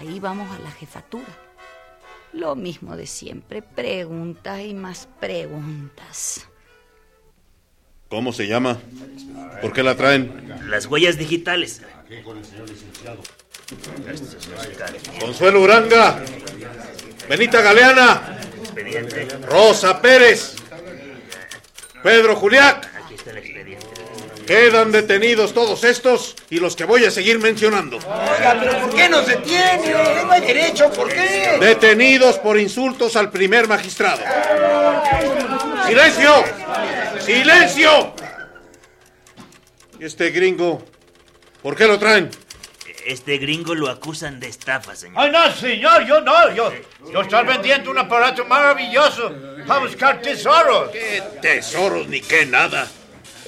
Ahí 0.00 0.18
vamos 0.18 0.50
a 0.50 0.58
la 0.60 0.70
jefatura. 0.70 1.28
Lo 2.32 2.56
mismo 2.56 2.96
de 2.96 3.06
siempre, 3.06 3.60
preguntas 3.60 4.60
y 4.60 4.72
más 4.72 5.06
preguntas. 5.20 6.46
¿Cómo 8.08 8.32
se 8.32 8.46
llama? 8.46 8.78
¿Por 9.60 9.74
qué 9.74 9.82
la 9.82 9.96
traen? 9.96 10.48
Las 10.70 10.86
huellas 10.86 11.18
digitales. 11.18 11.82
Consuelo 15.20 15.60
Uranga. 15.60 16.24
Benita 17.28 17.60
Galeana. 17.60 18.38
Expediente. 18.56 19.28
Rosa 19.42 20.00
Pérez. 20.00 20.56
Pedro 22.02 22.36
Juliac. 22.36 22.90
Aquí 23.04 23.14
está 23.16 23.32
el 23.32 23.38
expediente. 23.38 23.86
Quedan 24.50 24.90
detenidos 24.90 25.54
todos 25.54 25.84
estos 25.84 26.34
y 26.50 26.58
los 26.58 26.74
que 26.74 26.84
voy 26.84 27.04
a 27.04 27.12
seguir 27.12 27.38
mencionando. 27.38 27.98
Oiga, 27.98 28.56
pero 28.58 28.80
¿por 28.80 28.92
qué 28.92 29.08
nos 29.08 29.24
detiene? 29.24 29.94
No 30.24 30.32
hay 30.32 30.40
derecho, 30.40 30.90
¿por 30.90 31.08
qué? 31.08 31.56
Detenidos 31.60 32.36
por 32.38 32.58
insultos 32.58 33.14
al 33.14 33.30
primer 33.30 33.68
magistrado. 33.68 34.20
¡Silencio! 35.86 36.44
¡Silencio! 37.20 38.12
¿Y 40.00 40.04
este 40.06 40.30
gringo? 40.30 40.84
¿Por 41.62 41.76
qué 41.76 41.86
lo 41.86 41.96
traen? 42.00 42.28
Este 43.06 43.38
gringo 43.38 43.76
lo 43.76 43.88
acusan 43.88 44.40
de 44.40 44.48
estafa, 44.48 44.96
señor. 44.96 45.16
Ay, 45.16 45.30
no, 45.30 45.52
señor, 45.52 46.04
yo 46.06 46.20
no. 46.22 46.52
Yo, 46.52 46.72
yo 47.12 47.20
estoy 47.20 47.46
vendiendo 47.46 47.92
un 47.92 47.98
aparato 47.98 48.44
maravilloso 48.46 49.32
para 49.64 49.78
buscar 49.78 50.20
tesoros. 50.20 50.90
¿Qué 50.90 51.22
tesoros 51.40 52.08
ni 52.08 52.20
qué 52.20 52.46
nada? 52.46 52.88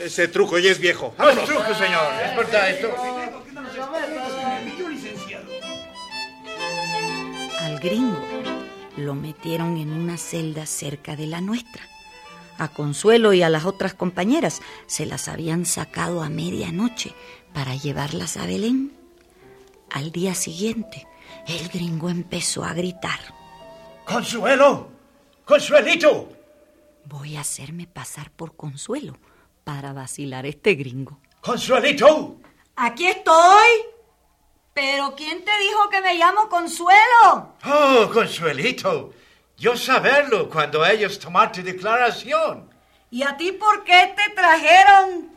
Ese 0.02 0.26
truco 0.26 0.58
ya 0.58 0.72
es 0.72 0.80
viejo. 0.80 1.14
¡Vámonos! 1.16 1.44
truco, 1.44 1.74
señor. 1.74 2.12
Es 2.24 2.36
verdad 2.36 2.70
esto. 2.70 2.92
Al 7.60 7.78
gringo 7.78 8.18
lo 8.96 9.14
metieron 9.14 9.76
en 9.76 9.92
una 9.92 10.16
celda 10.16 10.66
cerca 10.66 11.14
de 11.14 11.28
la 11.28 11.40
nuestra. 11.40 11.84
A 12.58 12.66
Consuelo 12.68 13.32
y 13.32 13.42
a 13.42 13.48
las 13.48 13.64
otras 13.64 13.94
compañeras 13.94 14.60
se 14.86 15.06
las 15.06 15.28
habían 15.28 15.66
sacado 15.66 16.22
a 16.22 16.28
medianoche 16.28 17.14
para 17.54 17.76
llevarlas 17.76 18.36
a 18.36 18.46
Belén. 18.46 18.92
Al 19.88 20.10
día 20.10 20.34
siguiente, 20.34 21.06
el 21.46 21.68
gringo 21.68 22.10
empezó 22.10 22.64
a 22.64 22.74
gritar. 22.74 23.20
Consuelo. 24.04 24.90
Consuelito. 25.44 26.28
Voy 27.04 27.36
a 27.36 27.42
hacerme 27.42 27.86
pasar 27.86 28.32
por 28.32 28.56
Consuelo 28.56 29.16
para 29.64 29.92
vacilar 29.92 30.44
a 30.44 30.48
este 30.48 30.74
gringo. 30.74 31.18
Consuelito. 31.40 32.36
Aquí 32.76 33.06
estoy. 33.06 33.68
Pero 34.74 35.14
¿quién 35.14 35.44
te 35.44 35.50
dijo 35.58 35.88
que 35.90 36.00
me 36.00 36.14
llamo 36.14 36.48
Consuelo? 36.48 37.56
Oh, 37.64 38.08
Consuelito. 38.12 39.12
Yo 39.58 39.76
saberlo 39.76 40.48
cuando 40.48 40.84
ellos 40.84 41.18
tomarte 41.18 41.62
declaración. 41.62 42.70
¿Y 43.10 43.22
a 43.22 43.36
ti 43.36 43.52
por 43.52 43.84
qué 43.84 44.14
te 44.16 44.34
trajeron? 44.34 45.30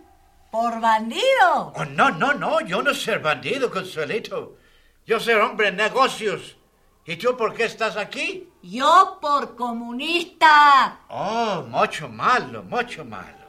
¿Por 0.49 0.79
bandido? 0.79 1.73
Oh, 1.75 1.83
no, 1.85 2.11
no, 2.11 2.33
no. 2.33 2.61
Yo 2.61 2.81
no 2.81 2.93
ser 2.93 3.19
bandido, 3.19 3.69
Consuelito. 3.69 4.57
Yo 5.05 5.19
ser 5.19 5.41
hombre 5.41 5.71
de 5.71 5.77
negocios. 5.77 6.55
¿Y 7.05 7.17
tú 7.17 7.35
por 7.35 7.53
qué 7.53 7.65
estás 7.65 7.97
aquí? 7.97 8.49
Yo 8.63 9.19
por 9.21 9.55
comunista. 9.55 11.01
Oh, 11.09 11.63
mucho 11.67 12.07
malo, 12.07 12.63
mucho 12.63 13.03
malo. 13.03 13.44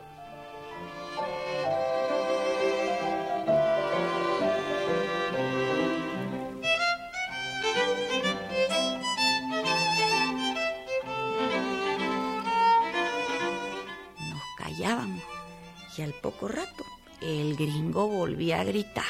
Y 15.96 16.02
al 16.02 16.12
poco 16.12 16.46
rato 16.46 16.84
el 17.20 17.56
gringo 17.56 18.06
volvía 18.06 18.60
a 18.60 18.64
gritar. 18.64 19.04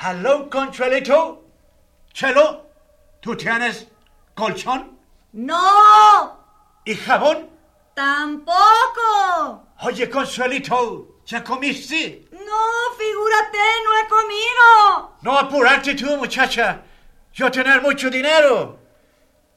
Hello, 0.00 0.48
Consuelito. 0.48 1.44
Chelo, 2.12 2.66
¿tú 3.20 3.36
tienes 3.36 3.88
colchón 4.34 4.98
¡No! 5.32 6.38
y 6.86 6.94
jabón? 6.94 7.50
¡Tampoco! 7.94 9.66
Oye, 9.82 10.08
Consuelito, 10.08 11.20
¿ya 11.26 11.44
comiste? 11.44 12.26
No, 12.32 12.96
figúrate, 12.96 13.58
no 13.84 13.98
he 13.98 14.08
comido. 14.08 15.16
No 15.20 15.38
apurarte 15.38 15.94
tú, 15.94 16.16
muchacha. 16.16 16.82
Yo 17.34 17.50
tener 17.50 17.82
mucho 17.82 18.08
dinero. 18.08 18.78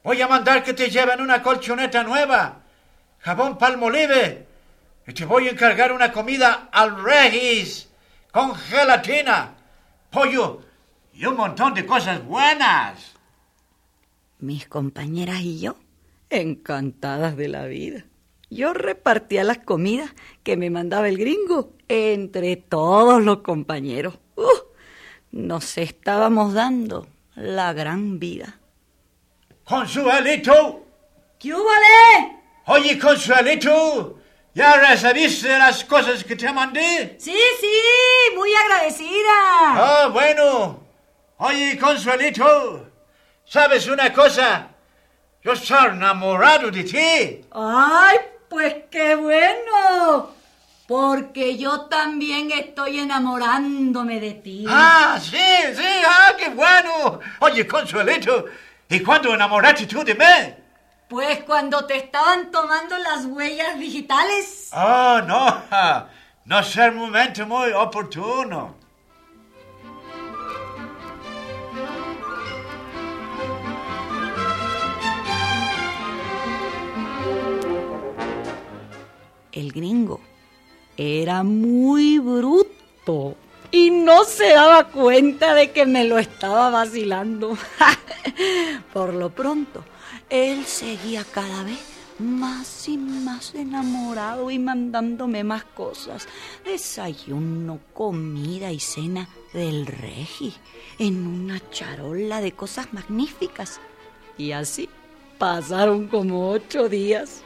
Voy 0.02 0.20
a 0.20 0.28
mandar 0.28 0.62
que 0.62 0.74
te 0.74 0.90
lleven 0.90 1.22
una 1.22 1.42
colchoneta 1.42 2.02
nueva, 2.02 2.60
jabón 3.20 3.56
palmolive, 3.56 4.49
y 5.06 5.12
te 5.12 5.24
voy 5.24 5.48
a 5.48 5.50
encargar 5.50 5.92
una 5.92 6.12
comida 6.12 6.68
al 6.72 7.02
regis, 7.02 7.88
con 8.32 8.54
gelatina, 8.54 9.54
pollo 10.10 10.62
y 11.12 11.24
un 11.26 11.36
montón 11.36 11.74
de 11.74 11.84
cosas 11.86 12.24
buenas. 12.24 13.14
Mis 14.38 14.66
compañeras 14.66 15.40
y 15.40 15.60
yo, 15.60 15.76
encantadas 16.30 17.36
de 17.36 17.48
la 17.48 17.66
vida. 17.66 18.04
Yo 18.50 18.72
repartía 18.72 19.44
las 19.44 19.58
comidas 19.58 20.14
que 20.42 20.56
me 20.56 20.70
mandaba 20.70 21.08
el 21.08 21.18
gringo 21.18 21.74
entre 21.88 22.56
todos 22.56 23.22
los 23.22 23.38
compañeros. 23.38 24.18
Uh, 24.36 24.46
nos 25.30 25.78
estábamos 25.78 26.54
dando 26.54 27.06
la 27.36 27.72
gran 27.72 28.18
vida. 28.18 28.58
Consuelito. 29.64 30.84
¿Qué 31.38 31.52
vale? 31.52 32.38
Oye, 32.66 32.98
Consuelito, 32.98 34.19
¿ya 34.54 34.76
recibiste 34.76 35.48
las 35.58 35.84
cosas 35.84 36.24
que 36.24 36.36
te 36.36 36.52
mandé? 36.52 37.16
Sí, 37.18 37.36
sí, 37.60 38.34
muy 38.36 38.50
agradecida. 38.54 39.32
Ah, 39.62 40.08
bueno. 40.12 40.80
Oye, 41.38 41.78
Consuelito, 41.78 42.86
¿sabes 43.44 43.86
una 43.88 44.12
cosa? 44.12 44.68
Yo 45.42 45.52
estoy 45.52 45.88
enamorado 45.88 46.70
de 46.70 46.84
ti. 46.84 47.44
Ay, 47.52 48.18
pues 48.48 48.74
qué 48.90 49.14
bueno. 49.14 50.34
Porque 50.86 51.56
yo 51.56 51.82
también 51.82 52.50
estoy 52.50 52.98
enamorándome 52.98 54.18
de 54.20 54.32
ti. 54.34 54.66
Ah, 54.68 55.18
sí, 55.22 55.38
sí, 55.74 55.86
ah, 56.06 56.32
qué 56.36 56.48
bueno. 56.50 57.20
Oye, 57.38 57.66
Consuelito, 57.66 58.46
¿y 58.88 59.00
cuándo 59.00 59.32
enamoraste 59.32 59.86
tú 59.86 60.02
de 60.02 60.14
mí? 60.14 60.24
Pues 61.10 61.42
cuando 61.42 61.86
te 61.86 61.96
estaban 61.96 62.52
tomando 62.52 62.96
las 62.96 63.26
huellas 63.26 63.76
digitales. 63.80 64.68
Ah, 64.70 65.20
no, 65.26 66.06
no 66.44 66.60
es 66.60 66.76
el 66.76 66.92
momento 66.92 67.44
muy 67.48 67.72
oportuno. 67.72 68.76
El 79.50 79.72
gringo 79.72 80.20
era 80.96 81.42
muy 81.42 82.20
bruto 82.20 83.34
y 83.72 83.90
no 83.90 84.22
se 84.22 84.52
daba 84.52 84.84
cuenta 84.84 85.54
de 85.54 85.72
que 85.72 85.86
me 85.86 86.04
lo 86.04 86.20
estaba 86.20 86.70
vacilando. 86.70 87.58
Por 88.92 89.14
lo 89.14 89.30
pronto, 89.30 89.84
él 90.30 90.64
seguía 90.64 91.24
cada 91.24 91.64
vez 91.64 91.78
más 92.20 92.88
y 92.88 92.96
más 92.96 93.54
enamorado 93.54 94.50
y 94.50 94.58
mandándome 94.58 95.42
más 95.42 95.64
cosas. 95.64 96.28
Desayuno, 96.64 97.80
comida 97.92 98.70
y 98.72 98.78
cena 98.78 99.28
del 99.52 99.86
regi 99.86 100.54
en 100.98 101.26
una 101.26 101.60
charola 101.70 102.40
de 102.40 102.52
cosas 102.52 102.92
magníficas. 102.92 103.80
Y 104.38 104.52
así 104.52 104.88
pasaron 105.38 106.08
como 106.08 106.50
ocho 106.50 106.88
días. 106.88 107.42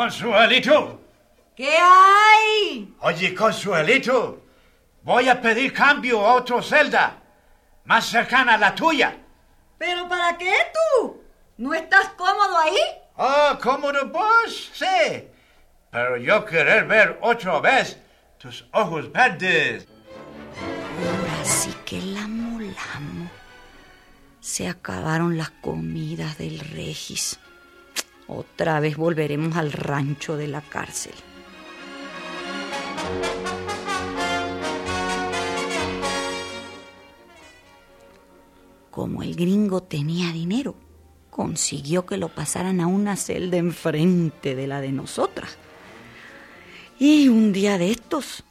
Consuelito. 0.00 0.98
¿Qué 1.54 1.76
hay? 1.76 2.94
Oye, 3.00 3.34
Consuelito, 3.34 4.46
voy 5.02 5.28
a 5.28 5.38
pedir 5.38 5.74
cambio 5.74 6.26
a 6.26 6.36
otra 6.36 6.62
celda, 6.62 7.18
más 7.84 8.06
cercana 8.06 8.54
a 8.54 8.56
la 8.56 8.74
tuya. 8.74 9.14
¿Pero 9.76 10.08
para 10.08 10.38
qué 10.38 10.54
tú? 10.72 11.22
¿No 11.58 11.74
estás 11.74 12.08
cómodo 12.16 12.56
ahí? 12.56 12.78
Ah, 13.18 13.58
cómodo 13.62 14.06
vos, 14.06 14.70
sí. 14.72 15.28
Pero 15.90 16.16
yo 16.16 16.46
querer 16.46 16.86
ver 16.86 17.18
otra 17.20 17.60
vez 17.60 17.98
tus 18.38 18.64
ojos 18.72 19.12
verdes. 19.12 19.86
Ahora 20.96 21.44
sí 21.44 21.74
que 21.84 22.00
la 22.00 22.26
molamos. 22.26 23.30
Se 24.40 24.66
acabaron 24.66 25.36
las 25.36 25.50
comidas 25.50 26.38
del 26.38 26.58
Regis. 26.58 27.38
Otra 28.32 28.78
vez 28.78 28.96
volveremos 28.96 29.56
al 29.56 29.72
rancho 29.72 30.36
de 30.36 30.46
la 30.46 30.60
cárcel. 30.60 31.14
Como 38.92 39.24
el 39.24 39.34
gringo 39.34 39.82
tenía 39.82 40.30
dinero, 40.30 40.76
consiguió 41.28 42.06
que 42.06 42.18
lo 42.18 42.28
pasaran 42.28 42.80
a 42.80 42.86
una 42.86 43.16
celda 43.16 43.56
enfrente 43.56 44.54
de 44.54 44.68
la 44.68 44.80
de 44.80 44.92
nosotras. 44.92 45.56
Y 47.00 47.28
un 47.28 47.52
día 47.52 47.78
de 47.78 47.90
estos 47.90 48.44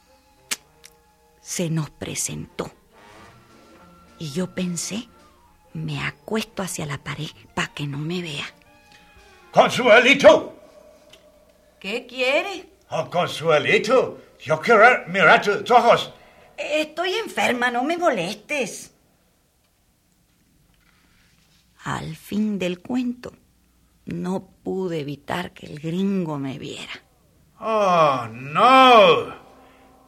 se 1.40 1.70
nos 1.70 1.88
presentó. 1.88 2.70
Y 4.18 4.30
yo 4.32 4.54
pensé, 4.54 5.08
me 5.72 6.00
acuesto 6.00 6.62
hacia 6.62 6.84
la 6.84 6.98
pared 7.02 7.30
para 7.54 7.72
que 7.72 7.86
no 7.86 7.96
me 7.96 8.20
vea. 8.20 8.44
Consuelito. 9.52 10.54
¿Qué 11.78 12.06
quiere? 12.06 12.66
Oh, 12.90 13.08
Consuelito, 13.08 14.18
yo 14.40 14.60
quiero 14.60 15.06
mirar 15.08 15.40
tus 15.42 15.70
ojos. 15.70 16.12
Estoy 16.56 17.14
enferma, 17.14 17.70
no 17.70 17.82
me 17.84 17.96
molestes. 17.96 18.92
Al 21.84 22.14
fin 22.16 22.58
del 22.58 22.80
cuento, 22.80 23.32
no 24.04 24.46
pude 24.62 25.00
evitar 25.00 25.52
que 25.52 25.66
el 25.66 25.80
gringo 25.80 26.38
me 26.38 26.58
viera. 26.58 26.92
Oh, 27.60 28.26
no. 28.30 29.34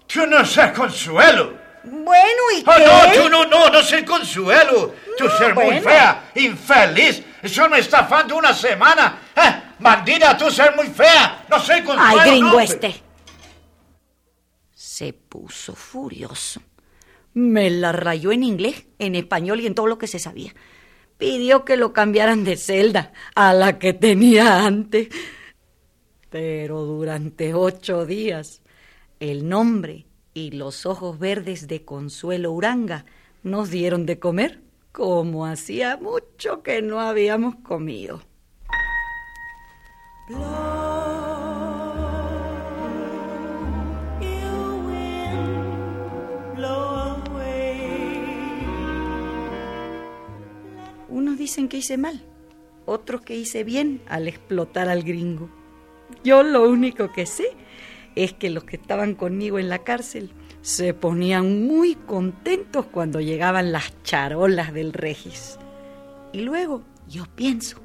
Tú 0.07 0.27
no 0.27 0.45
seas 0.45 0.77
consuelo. 0.77 1.55
Bueno, 1.85 2.43
¿y 2.57 2.65
Oh, 2.67 2.73
qué? 2.77 2.85
no, 3.19 3.23
tú 3.23 3.29
no, 3.31 3.45
no, 3.47 3.71
no 3.71 3.83
ser 3.83 4.05
consuelo. 4.05 4.95
Tú 5.17 5.29
ser 5.31 5.55
muy 5.55 5.81
fea, 5.81 6.31
infeliz. 6.35 7.23
Eso 7.43 7.69
me 7.69 7.79
estafando 7.79 8.37
una 8.37 8.53
semana. 8.53 9.19
Eh, 9.37 9.63
bandida, 9.79 10.37
tú 10.37 10.47
muy 10.77 10.87
fea. 10.89 11.45
No 11.51 11.59
soy 11.59 11.83
consuelo. 11.83 12.21
¡Ay, 12.21 12.31
gringo 12.31 12.61
este! 12.61 13.03
Se 14.73 15.13
puso 15.13 15.75
furioso. 15.75 16.61
Me 17.35 17.71
la 17.71 17.93
rayó 17.93 18.31
en 18.33 18.43
inglés, 18.43 18.87
en 18.99 19.15
español 19.15 19.61
y 19.61 19.67
en 19.67 19.75
todo 19.75 19.87
lo 19.87 19.99
que 19.99 20.07
se 20.07 20.19
sabía. 20.19 20.55
Pidió 21.17 21.65
que 21.65 21.77
lo 21.77 21.93
cambiaran 21.93 22.45
de 22.45 22.57
celda 22.57 23.13
a 23.35 23.55
la 23.55 23.79
que 23.79 23.95
tenía 23.95 24.65
antes. 24.65 25.09
Pero 26.29 26.85
durante 26.85 27.55
ocho 27.55 28.05
días, 28.05 28.63
el 29.21 29.49
nombre 29.49 30.07
y 30.35 30.51
los 30.51 30.87
ojos 30.87 31.19
verdes 31.19 31.69
de 31.69 31.85
Consuelo 31.85 32.53
Uranga 32.53 33.05
nos 33.43 33.71
dieron 33.71 34.07
de 34.07 34.19
comer 34.19 34.61
como 34.93 35.47
hacía 35.47 35.97
mucho 35.97 36.63
que 36.63 36.83
no 36.83 37.01
habíamos 37.01 37.57
comido. 37.57 38.23
Unos 40.29 40.39
dicen 51.37 51.69
que 51.69 51.79
hice 51.79 51.99
mal, 51.99 52.23
otros 52.87 53.23
que 53.23 53.35
hice 53.35 53.65
bien 53.65 54.01
al 54.07 54.29
explotar 54.29 54.89
al 54.89 55.03
gringo. 55.03 55.51
Yo 56.23 56.45
lo 56.45 56.69
único 56.69 57.13
que 57.13 57.27
sé 57.27 57.49
es 58.15 58.33
que 58.33 58.51
los 58.51 58.63
que 58.63 58.77
estaban 58.77 59.17
conmigo 59.17 59.59
en 59.59 59.69
la 59.69 59.79
cárcel 59.81 60.31
se 60.61 60.95
ponían 60.95 61.67
muy 61.67 61.97
contentos 61.97 62.87
cuando 62.87 63.21
llegaban 63.21 63.73
las 63.73 64.01
charolas 64.05 64.73
del 64.73 64.93
Regis. 64.93 65.59
Y 66.33 66.43
luego 66.43 66.85
yo 67.09 67.25
pienso, 67.35 67.81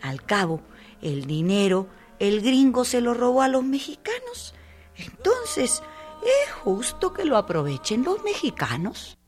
al 0.00 0.22
cabo, 0.22 0.62
el 1.02 1.26
dinero 1.26 1.88
el 2.18 2.40
gringo 2.40 2.84
se 2.84 3.00
lo 3.00 3.14
robó 3.14 3.42
a 3.42 3.48
los 3.48 3.64
mexicanos. 3.64 4.54
Entonces, 4.96 5.82
es 6.22 6.52
justo 6.52 7.12
que 7.12 7.24
lo 7.24 7.36
aprovechen 7.36 8.04
los 8.04 8.22
mexicanos. 8.22 9.18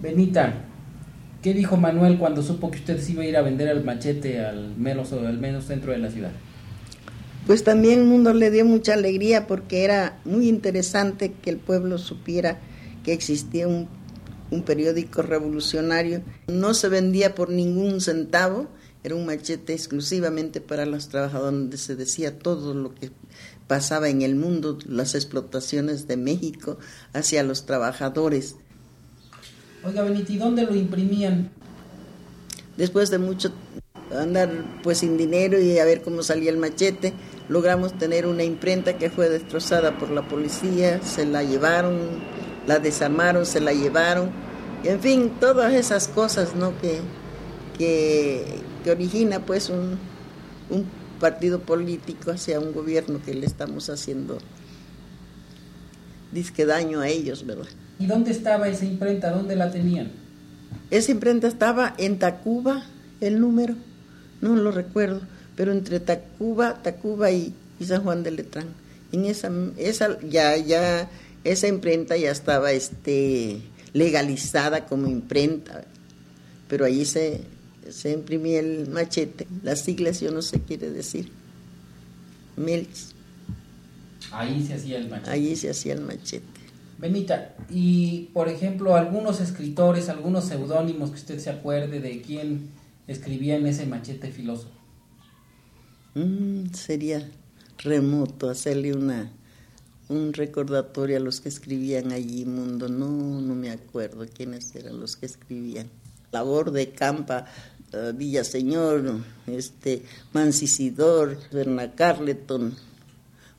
Benita, 0.00 0.65
¿Qué 1.46 1.54
dijo 1.54 1.76
Manuel 1.76 2.18
cuando 2.18 2.42
supo 2.42 2.72
que 2.72 2.78
usted 2.78 3.00
se 3.00 3.12
iba 3.12 3.22
a 3.22 3.26
ir 3.26 3.36
a 3.36 3.40
vender 3.40 3.68
el 3.68 3.84
machete 3.84 4.44
al 4.44 4.76
menos, 4.76 5.12
al 5.12 5.38
menos 5.38 5.66
centro 5.66 5.92
de 5.92 5.98
la 5.98 6.10
ciudad? 6.10 6.32
Pues 7.46 7.62
también 7.62 8.00
el 8.00 8.04
mundo 8.04 8.34
le 8.34 8.50
dio 8.50 8.64
mucha 8.64 8.94
alegría 8.94 9.46
porque 9.46 9.84
era 9.84 10.18
muy 10.24 10.48
interesante 10.48 11.34
que 11.34 11.50
el 11.50 11.58
pueblo 11.58 11.98
supiera 11.98 12.58
que 13.04 13.12
existía 13.12 13.68
un, 13.68 13.86
un 14.50 14.62
periódico 14.62 15.22
revolucionario. 15.22 16.20
No 16.48 16.74
se 16.74 16.88
vendía 16.88 17.36
por 17.36 17.50
ningún 17.50 18.00
centavo, 18.00 18.66
era 19.04 19.14
un 19.14 19.24
machete 19.24 19.72
exclusivamente 19.72 20.60
para 20.60 20.84
los 20.84 21.10
trabajadores, 21.10 21.60
donde 21.60 21.76
se 21.76 21.94
decía 21.94 22.40
todo 22.40 22.74
lo 22.74 22.92
que 22.92 23.12
pasaba 23.68 24.08
en 24.08 24.22
el 24.22 24.34
mundo, 24.34 24.78
las 24.84 25.14
explotaciones 25.14 26.08
de 26.08 26.16
México 26.16 26.78
hacia 27.12 27.44
los 27.44 27.66
trabajadores. 27.66 28.56
Oiga, 29.86 30.02
Benito, 30.02 30.32
¿y 30.32 30.38
dónde 30.38 30.64
lo 30.64 30.74
imprimían? 30.74 31.48
Después 32.76 33.08
de 33.10 33.18
mucho 33.18 33.52
andar 34.10 34.50
pues 34.82 34.98
sin 34.98 35.16
dinero 35.16 35.60
y 35.60 35.78
a 35.78 35.84
ver 35.84 36.02
cómo 36.02 36.24
salía 36.24 36.50
el 36.50 36.56
machete, 36.56 37.12
logramos 37.48 37.96
tener 37.96 38.26
una 38.26 38.42
imprenta 38.42 38.98
que 38.98 39.10
fue 39.10 39.28
destrozada 39.28 39.96
por 39.96 40.10
la 40.10 40.26
policía, 40.26 41.00
se 41.02 41.24
la 41.24 41.44
llevaron, 41.44 42.00
la 42.66 42.80
desarmaron, 42.80 43.46
se 43.46 43.60
la 43.60 43.72
llevaron, 43.72 44.30
en 44.82 45.00
fin, 45.00 45.32
todas 45.38 45.72
esas 45.72 46.08
cosas, 46.08 46.56
¿no? 46.56 46.76
Que, 46.80 47.00
que, 47.78 48.44
que 48.82 48.90
origina 48.90 49.46
pues 49.46 49.70
un, 49.70 49.98
un 50.68 50.84
partido 51.20 51.60
político 51.60 52.32
hacia 52.32 52.58
un 52.58 52.72
gobierno 52.72 53.20
que 53.24 53.34
le 53.34 53.46
estamos 53.46 53.88
haciendo 53.88 54.38
disque 56.32 56.66
daño 56.66 57.00
a 57.00 57.08
ellos, 57.08 57.46
¿verdad? 57.46 57.68
¿Y 57.98 58.06
dónde 58.06 58.30
estaba 58.30 58.68
esa 58.68 58.84
imprenta? 58.84 59.30
¿Dónde 59.30 59.56
la 59.56 59.70
tenían? 59.70 60.10
Esa 60.90 61.10
imprenta 61.10 61.48
estaba 61.48 61.94
en 61.98 62.18
Tacuba, 62.18 62.84
el 63.20 63.40
número, 63.40 63.74
no 64.40 64.54
lo 64.54 64.70
recuerdo, 64.70 65.22
pero 65.56 65.72
entre 65.72 66.00
Tacuba, 66.00 66.82
Tacuba 66.82 67.30
y, 67.30 67.54
y 67.80 67.84
San 67.84 68.02
Juan 68.02 68.22
de 68.22 68.30
Letrán. 68.30 68.68
En 69.12 69.24
esa, 69.24 69.50
esa 69.78 70.18
ya, 70.20 70.56
ya, 70.56 71.08
esa 71.44 71.68
imprenta 71.68 72.16
ya 72.16 72.30
estaba 72.30 72.72
este, 72.72 73.60
legalizada 73.92 74.86
como 74.86 75.08
imprenta, 75.08 75.84
pero 76.68 76.84
allí 76.84 77.04
se, 77.04 77.40
se 77.90 78.12
imprimía 78.12 78.60
el 78.60 78.88
machete, 78.88 79.46
las 79.62 79.80
siglas 79.80 80.20
yo 80.20 80.30
no 80.30 80.42
sé 80.42 80.60
quiere 80.60 80.90
decir, 80.90 81.30
Melch. 82.56 83.14
Ahí 84.32 84.64
se 84.66 84.74
hacía 84.74 84.98
el 84.98 85.08
machete. 85.08 85.30
Allí 85.30 85.56
se 85.56 85.70
hacía 85.70 85.94
el 85.94 86.00
machete. 86.00 86.55
Benita, 86.98 87.54
y 87.68 88.30
por 88.32 88.48
ejemplo, 88.48 88.96
algunos 88.96 89.40
escritores, 89.40 90.08
algunos 90.08 90.44
seudónimos 90.44 91.10
que 91.10 91.16
usted 91.16 91.38
se 91.38 91.50
acuerde 91.50 92.00
de 92.00 92.22
quién 92.22 92.70
escribía 93.06 93.56
en 93.56 93.66
ese 93.66 93.86
machete 93.86 94.30
filoso. 94.32 94.70
Mm, 96.14 96.72
sería 96.72 97.28
remoto 97.78 98.48
hacerle 98.48 98.94
una 98.94 99.30
un 100.08 100.32
recordatorio 100.32 101.16
a 101.16 101.20
los 101.20 101.40
que 101.40 101.48
escribían 101.48 102.12
allí, 102.12 102.44
mundo. 102.44 102.88
No, 102.88 103.40
no 103.40 103.54
me 103.54 103.70
acuerdo 103.70 104.26
quiénes 104.32 104.74
eran 104.74 105.00
los 105.00 105.16
que 105.16 105.26
escribían. 105.26 105.88
Labor 106.32 106.70
de 106.70 106.90
Campa, 106.90 107.46
uh, 107.92 108.16
Villaseñor, 108.16 109.20
este, 109.46 110.02
Mancisidor, 110.32 111.38
Berna 111.52 111.94
Carleton, 111.94 112.76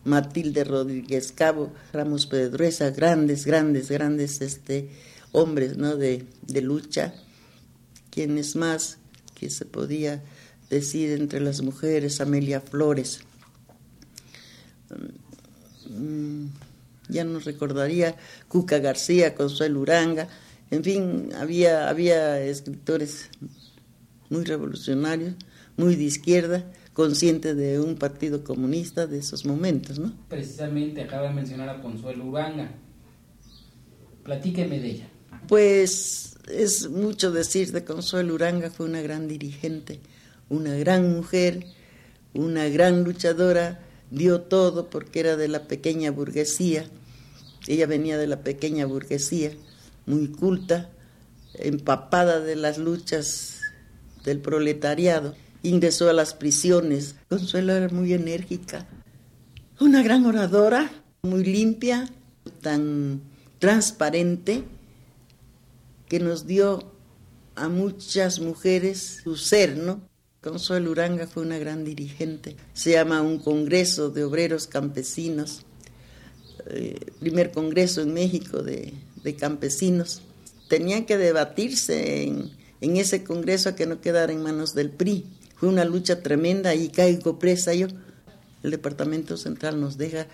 Matilde 0.08 0.64
Rodríguez 0.64 1.32
Cabo, 1.34 1.74
Ramos 1.92 2.26
Pedruesa, 2.28 2.90
grandes, 2.92 3.46
grandes, 3.46 3.92
grandes 3.92 4.42
este, 4.42 4.90
hombres 5.34 5.78
¿no? 5.78 5.98
de, 5.98 6.26
de 6.48 6.62
lucha. 6.62 7.14
¿Quiénes 8.10 8.56
más 8.56 8.98
que 9.36 9.50
se 9.50 9.66
podía 9.66 10.24
decir 10.70 11.12
entre 11.12 11.42
las 11.42 11.62
mujeres? 11.62 12.22
Amelia 12.22 12.62
Flores. 12.62 13.20
Mm, 15.90 16.46
ya 17.10 17.26
no 17.26 17.40
recordaría, 17.40 18.16
Cuca 18.48 18.80
García, 18.80 19.36
Consuelo 19.36 19.82
Uranga, 19.82 20.30
en 20.72 20.84
fin, 20.84 21.30
había, 21.36 21.90
había 21.90 22.42
escritores 22.42 23.30
muy 24.30 24.44
revolucionarios, 24.44 25.36
muy 25.78 25.96
de 25.96 26.04
izquierda, 26.04 26.72
conscientes 26.98 27.56
de 27.56 27.80
un 27.80 27.94
partido 27.94 28.44
comunista 28.44 29.06
de 29.06 29.20
esos 29.20 29.46
momentos, 29.46 30.00
¿no? 30.00 30.14
Precisamente 30.30 31.04
acaba 31.04 31.28
de 31.28 31.36
mencionar 31.36 31.70
a 31.70 31.80
Consuelo 31.80 32.26
Uranga. 32.26 32.72
Platíqueme 34.24 34.80
de 34.80 34.88
ella. 34.88 35.10
Pues 35.48 36.38
es 36.52 36.90
mucho 36.90 37.32
decir 37.32 37.72
de 37.72 37.84
Consuelo 37.84 38.34
Uranga, 38.34 38.72
fue 38.72 38.88
una 38.88 39.04
gran 39.04 39.28
dirigente, 39.28 40.00
una 40.50 40.74
gran 40.74 41.14
mujer, 41.14 41.68
una 42.34 42.68
gran 42.68 43.04
luchadora, 43.04 43.80
dio 44.10 44.42
todo 44.42 44.90
porque 44.90 45.20
era 45.20 45.36
de 45.36 45.50
la 45.50 45.68
pequeña 45.68 46.10
burguesía. 46.10 46.86
Ella 47.68 47.86
venía 47.86 48.18
de 48.18 48.26
la 48.26 48.42
pequeña 48.42 48.88
burguesía, 48.88 49.52
muy 50.08 50.30
culta, 50.30 50.90
empapada 51.54 52.40
de 52.40 52.56
las 52.56 52.80
luchas 52.80 53.60
del 54.26 54.40
proletariado. 54.40 55.36
Ingresó 55.64 56.10
a 56.10 56.14
las 56.14 56.34
prisiones. 56.34 57.16
Consuelo 57.30 57.74
era 57.74 57.90
muy 57.90 58.14
enérgica, 58.14 58.88
una 59.80 60.02
gran 60.02 60.26
oradora, 60.26 60.92
muy 61.22 61.44
limpia, 61.44 62.10
tan 62.62 63.22
transparente, 63.60 64.64
que 66.08 66.20
nos 66.20 66.48
dio 66.48 66.92
a 67.56 67.70
muchas 67.70 68.40
mujeres 68.40 69.22
su 69.24 69.36
ser, 69.36 69.78
¿no? 69.78 70.02
Consuelo 70.42 70.92
Uranga 70.92 71.28
fue 71.28 71.44
una 71.44 71.58
gran 71.58 71.84
dirigente. 71.84 72.56
Se 72.74 72.92
llama 72.92 73.22
un 73.22 73.40
Congreso 73.40 74.10
de 74.10 74.24
Obreros 74.24 74.68
Campesinos, 74.68 75.66
eh, 76.68 77.00
primer 77.20 77.52
congreso 77.52 78.02
en 78.02 78.14
México 78.14 78.62
de, 78.62 78.94
de, 79.24 79.36
campesinos. 79.36 80.22
Tenían 80.70 81.06
que 81.06 81.18
debatirse 81.18 82.24
en, 82.24 82.52
en, 82.82 82.98
ese 82.98 83.24
congreso 83.24 83.70
a 83.70 83.76
que 83.76 83.86
no 83.86 84.02
quedara 84.02 84.34
en 84.34 84.44
manos 84.44 84.74
del 84.74 84.90
PRI. 84.90 85.26
Fue 85.60 85.70
una 85.70 85.86
lucha 85.86 86.22
tremenda 86.22 86.76
y 86.76 86.90
caigo 86.90 87.40
presa 87.40 87.74
yo. 87.74 87.88
El 88.64 88.72
Departamento 88.72 89.38
Central 89.38 89.80
nos 89.80 89.98
deja 89.98 90.28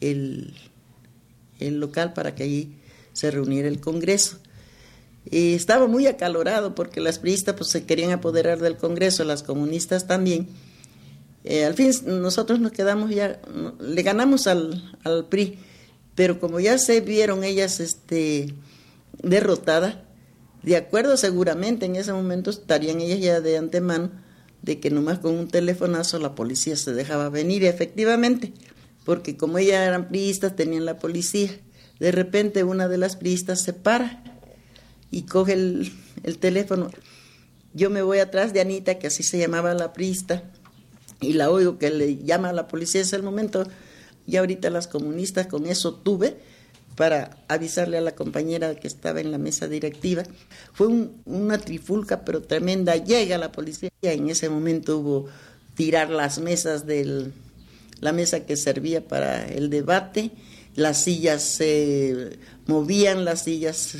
el, 0.00 0.54
el 1.58 1.80
local 1.80 2.12
para 2.12 2.34
que 2.34 2.44
allí 2.44 2.74
se 3.12 3.30
reuniera 3.30 3.68
el 3.68 3.80
congreso. 3.80 4.38
Y 5.28 5.54
estaba 5.54 5.86
muy 5.86 6.06
acalorado 6.06 6.74
porque 6.74 7.00
las 7.00 7.18
priistas 7.18 7.54
pues, 7.56 7.70
se 7.70 7.84
querían 7.84 8.10
apoderar 8.10 8.60
del 8.60 8.76
Congreso, 8.76 9.24
las 9.24 9.42
comunistas 9.42 10.06
también. 10.06 10.48
Eh, 11.44 11.64
al 11.64 11.74
fin 11.74 11.90
nosotros 12.06 12.60
nos 12.60 12.72
quedamos 12.72 13.10
ya, 13.10 13.40
le 13.80 14.02
ganamos 14.02 14.46
al, 14.46 14.94
al, 15.04 15.26
PRI, 15.26 15.58
pero 16.14 16.38
como 16.38 16.60
ya 16.60 16.76
se 16.78 17.00
vieron 17.00 17.44
ellas 17.44 17.80
este, 17.80 18.54
derrotadas, 19.22 19.96
de 20.62 20.76
acuerdo 20.76 21.16
seguramente 21.16 21.86
en 21.86 21.96
ese 21.96 22.12
momento 22.12 22.50
estarían 22.50 23.00
ellas 23.00 23.20
ya 23.20 23.40
de 23.40 23.56
antemano 23.56 24.10
de 24.62 24.80
que 24.80 24.90
nomás 24.90 25.18
con 25.18 25.34
un 25.34 25.48
telefonazo 25.48 26.18
la 26.18 26.34
policía 26.34 26.76
se 26.76 26.92
dejaba 26.92 27.28
venir, 27.28 27.64
efectivamente, 27.64 28.52
porque 29.04 29.36
como 29.36 29.58
ellas 29.58 29.86
eran 29.86 30.08
priistas 30.08 30.56
tenían 30.56 30.84
la 30.84 30.98
policía. 30.98 31.50
De 31.98 32.12
repente 32.12 32.64
una 32.64 32.88
de 32.88 32.98
las 32.98 33.16
priistas 33.16 33.62
se 33.62 33.72
para 33.72 34.22
y 35.10 35.22
coge 35.22 35.54
el, 35.54 35.92
el, 36.22 36.38
teléfono. 36.38 36.90
Yo 37.74 37.90
me 37.90 38.02
voy 38.02 38.18
atrás 38.18 38.52
de 38.52 38.60
Anita, 38.60 38.98
que 38.98 39.06
así 39.06 39.22
se 39.22 39.38
llamaba 39.38 39.74
la 39.74 39.92
prista, 39.92 40.44
y 41.20 41.34
la 41.34 41.50
oigo 41.50 41.78
que 41.78 41.90
le 41.90 42.16
llama 42.16 42.50
a 42.50 42.52
la 42.52 42.68
policía. 42.68 43.00
Es 43.00 43.12
el 43.12 43.22
momento, 43.22 43.64
y 44.26 44.36
ahorita 44.36 44.70
las 44.70 44.86
comunistas 44.86 45.46
con 45.46 45.66
eso 45.66 45.94
tuve 45.94 46.38
para 47.00 47.38
avisarle 47.48 47.96
a 47.96 48.02
la 48.02 48.14
compañera 48.14 48.74
que 48.74 48.86
estaba 48.86 49.22
en 49.22 49.32
la 49.32 49.38
mesa 49.38 49.66
directiva. 49.66 50.22
Fue 50.74 50.86
un, 50.86 51.22
una 51.24 51.56
trifulca, 51.56 52.26
pero 52.26 52.42
tremenda. 52.42 52.94
Llega 52.94 53.38
la 53.38 53.52
policía. 53.52 53.88
En 54.02 54.28
ese 54.28 54.50
momento 54.50 54.98
hubo 54.98 55.26
tirar 55.74 56.10
las 56.10 56.40
mesas 56.40 56.84
del 56.84 57.32
la 58.00 58.12
mesa 58.12 58.44
que 58.44 58.54
servía 58.54 59.08
para 59.08 59.46
el 59.46 59.70
debate. 59.70 60.32
Las 60.74 61.04
sillas 61.04 61.42
se 61.42 62.36
movían, 62.66 63.24
las 63.24 63.44
sillas 63.44 63.96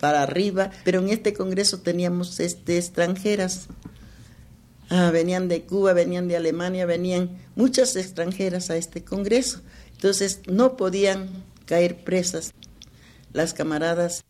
para 0.00 0.24
arriba, 0.24 0.72
pero 0.82 0.98
en 0.98 1.10
este 1.10 1.32
congreso 1.32 1.78
teníamos 1.78 2.40
este, 2.40 2.76
extranjeras. 2.76 3.68
Ah, 4.90 5.12
venían 5.12 5.46
de 5.46 5.62
Cuba, 5.62 5.92
venían 5.92 6.26
de 6.26 6.36
Alemania, 6.36 6.86
venían 6.86 7.38
muchas 7.54 7.94
extranjeras 7.94 8.70
a 8.70 8.76
este 8.76 9.04
congreso. 9.04 9.60
Entonces 9.92 10.40
no 10.48 10.76
podían 10.76 11.28
caer 11.66 12.02
presas 12.04 12.54
las 13.32 13.52
camaradas 13.52 14.24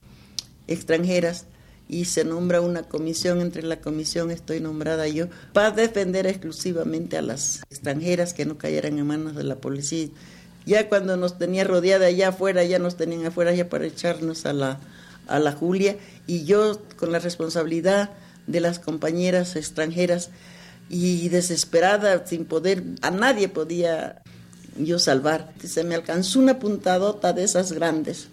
extranjeras 0.67 1.47
y 1.89 2.07
se 2.07 2.25
nombra 2.25 2.61
una 2.61 2.83
comisión, 2.83 3.41
entre 3.41 3.63
la 3.63 3.81
comisión 3.81 4.31
estoy 4.31 4.61
nombrada 4.61 5.07
yo, 5.07 5.29
para 5.53 5.71
defender 5.71 6.27
exclusivamente 6.27 7.17
a 7.17 7.23
las 7.23 7.63
extranjeras 7.71 8.35
que 8.35 8.45
no 8.45 8.59
cayeran 8.59 8.99
en 8.99 9.07
manos 9.07 9.37
de 9.37 9.45
la 9.45 9.57
policía. 9.57 10.09
Ya 10.65 10.89
cuando 10.89 11.17
nos 11.17 11.39
tenía 11.39 11.63
rodeada 11.63 12.07
allá 12.07 12.29
afuera, 12.29 12.65
ya 12.65 12.81
nos 12.81 12.97
tenían 12.97 13.25
afuera 13.27 13.55
ya 13.55 13.69
para 13.69 13.87
echarnos 13.87 14.47
a 14.47 14.53
la, 14.53 14.81
a 15.29 15.39
la 15.39 15.53
Julia 15.53 15.97
y 16.27 16.45
yo 16.45 16.83
con 16.97 17.13
la 17.13 17.21
responsabilidad 17.21 18.11
de 18.49 18.61
las 18.61 18.81
compañeras 18.81 19.55
extranjeras 19.55 20.31
y 20.89 21.29
desesperada, 21.29 22.27
sin 22.27 22.45
poder, 22.45 22.83
a 23.03 23.11
nadie 23.11 23.49
podía 23.49 24.23
yo 24.79 24.99
salvar. 24.99 25.53
Se 25.63 25.85
me 25.85 25.95
alcanzó 25.95 26.39
una 26.39 26.59
puntadota 26.59 27.33
de 27.33 27.45
esas 27.45 27.73
grandes, 27.73 28.29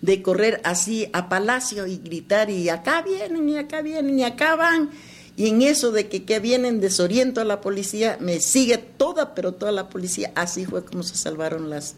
de 0.00 0.22
correr 0.22 0.60
así 0.64 1.08
a 1.12 1.28
palacio 1.28 1.86
y 1.86 1.98
gritar, 1.98 2.50
y 2.50 2.68
acá 2.68 3.02
vienen, 3.02 3.48
y 3.48 3.58
acá 3.58 3.82
vienen, 3.82 4.18
y 4.18 4.24
acá 4.24 4.56
van. 4.56 4.90
Y 5.36 5.48
en 5.48 5.62
eso 5.62 5.92
de 5.92 6.08
que, 6.08 6.24
que 6.24 6.40
vienen 6.40 6.80
desoriento 6.80 7.40
a 7.40 7.44
la 7.44 7.60
policía, 7.60 8.16
me 8.20 8.40
sigue 8.40 8.78
toda, 8.78 9.34
pero 9.34 9.52
toda 9.52 9.70
la 9.70 9.88
policía. 9.88 10.32
Así 10.34 10.66
fue 10.66 10.84
como 10.84 11.02
se 11.02 11.16
salvaron 11.16 11.70
las 11.70 11.94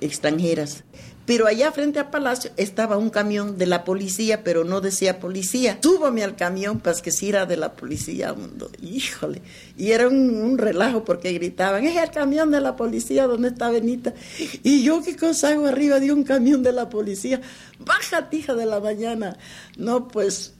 extranjeras. 0.00 0.82
Pero 1.28 1.46
allá 1.46 1.70
frente 1.72 1.98
a 1.98 2.10
Palacio 2.10 2.50
estaba 2.56 2.96
un 2.96 3.10
camión 3.10 3.58
de 3.58 3.66
la 3.66 3.84
policía, 3.84 4.42
pero 4.42 4.64
no 4.64 4.80
decía 4.80 5.20
policía. 5.20 5.78
Súbame 5.82 6.24
al 6.24 6.36
camión, 6.36 6.80
pues 6.80 7.02
que 7.02 7.12
si 7.12 7.28
era 7.28 7.44
de 7.44 7.58
la 7.58 7.74
policía, 7.74 8.32
mundo. 8.32 8.70
Híjole. 8.80 9.42
Y 9.76 9.92
era 9.92 10.08
un, 10.08 10.56
relajo 10.56 11.04
porque 11.04 11.34
gritaban, 11.34 11.84
es 11.84 11.98
el 11.98 12.10
camión 12.12 12.50
de 12.50 12.62
la 12.62 12.76
policía, 12.76 13.26
¿dónde 13.26 13.48
está 13.48 13.68
Benita? 13.68 14.14
Y 14.62 14.82
yo, 14.82 15.02
¿qué 15.02 15.16
cosa 15.16 15.50
hago 15.50 15.66
arriba 15.66 16.00
de 16.00 16.12
un 16.12 16.24
camión 16.24 16.62
de 16.62 16.72
la 16.72 16.88
policía? 16.88 17.42
Bájate, 17.78 18.38
hija 18.38 18.54
de 18.54 18.64
la 18.64 18.80
mañana. 18.80 19.36
No, 19.76 20.08
pues, 20.08 20.54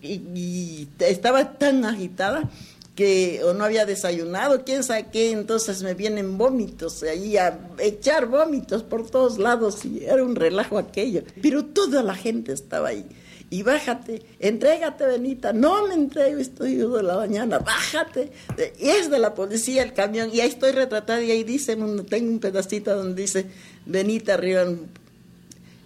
y 0.00 0.86
estaba 1.00 1.54
tan 1.54 1.84
agitada 1.84 2.48
que 2.94 3.40
o 3.44 3.54
no 3.54 3.64
había 3.64 3.86
desayunado, 3.86 4.64
quién 4.64 4.84
sabe 4.84 5.06
qué, 5.10 5.30
entonces 5.30 5.82
me 5.82 5.94
vienen 5.94 6.36
vómitos 6.36 7.02
ahí 7.02 7.36
a 7.36 7.58
echar 7.78 8.26
vómitos 8.26 8.82
por 8.82 9.08
todos 9.08 9.38
lados 9.38 9.84
y 9.84 10.04
era 10.04 10.22
un 10.22 10.36
relajo 10.36 10.78
aquello, 10.78 11.22
pero 11.40 11.64
toda 11.64 12.02
la 12.02 12.14
gente 12.14 12.52
estaba 12.52 12.88
ahí. 12.88 13.06
Y 13.48 13.62
bájate, 13.62 14.22
entrégate, 14.40 15.04
Benita. 15.04 15.52
No 15.52 15.86
me 15.86 15.92
entrego, 15.92 16.38
estoy 16.38 16.76
de 16.76 17.02
la 17.02 17.16
mañana, 17.16 17.58
bájate. 17.58 18.32
Y 18.78 18.88
es 18.88 19.10
de 19.10 19.18
la 19.18 19.34
policía 19.34 19.82
el 19.82 19.92
camión. 19.92 20.30
Y 20.32 20.40
ahí 20.40 20.48
estoy 20.48 20.72
retratada 20.72 21.22
y 21.22 21.30
ahí 21.30 21.44
dice, 21.44 21.76
tengo 22.08 22.30
un 22.30 22.38
pedacito 22.38 22.96
donde 22.96 23.20
dice, 23.20 23.44
Benita 23.84 24.32
arriba, 24.32 24.64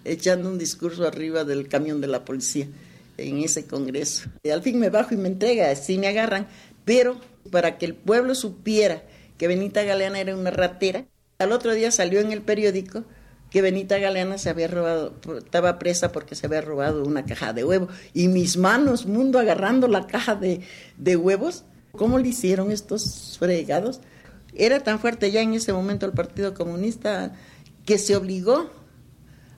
echando 0.05 0.47
un 0.47 0.57
discurso 0.57 1.05
arriba 1.05 1.43
del 1.43 1.67
camión 1.67 1.99
de 1.99 2.07
la 2.07 2.23
policía 2.23 2.69
en 3.17 3.39
ese 3.39 3.65
congreso. 3.65 4.29
Y 4.43 4.49
al 4.49 4.61
fin 4.61 4.79
me 4.79 4.89
bajo 4.89 5.13
y 5.13 5.17
me 5.17 5.27
entrega, 5.27 5.75
si 5.75 5.97
me 5.97 6.07
agarran, 6.07 6.47
pero 6.87 7.17
para 7.51 7.77
que 7.77 7.85
el 7.85 7.95
pueblo 7.95 8.33
supiera 8.33 9.03
que 9.37 9.49
Benita 9.49 9.83
Galeana 9.83 10.21
era 10.21 10.37
una 10.37 10.51
ratera, 10.51 11.03
al 11.37 11.51
otro 11.51 11.73
día 11.73 11.91
salió 11.91 12.21
en 12.21 12.31
el 12.31 12.41
periódico 12.41 13.03
que 13.49 13.61
Benita 13.61 13.97
Galeana 13.97 14.37
se 14.37 14.49
había 14.49 14.69
robado, 14.69 15.13
estaba 15.37 15.79
presa 15.79 16.13
porque 16.13 16.33
se 16.33 16.47
había 16.47 16.61
robado 16.61 17.03
una 17.03 17.25
caja 17.25 17.51
de 17.51 17.65
huevos. 17.65 17.89
Y 18.13 18.29
mis 18.29 18.55
manos, 18.55 19.05
mundo, 19.05 19.37
agarrando 19.37 19.89
la 19.89 20.07
caja 20.07 20.35
de, 20.35 20.61
de 20.95 21.17
huevos, 21.17 21.65
¿cómo 21.91 22.19
le 22.19 22.29
hicieron 22.29 22.71
estos 22.71 23.35
fregados? 23.37 23.99
Era 24.55 24.79
tan 24.79 24.99
fuerte 24.99 25.29
ya 25.29 25.41
en 25.41 25.55
ese 25.55 25.73
momento 25.73 26.05
el 26.05 26.13
Partido 26.13 26.53
Comunista 26.53 27.33
que 27.85 27.97
se 27.97 28.15
obligó 28.15 28.69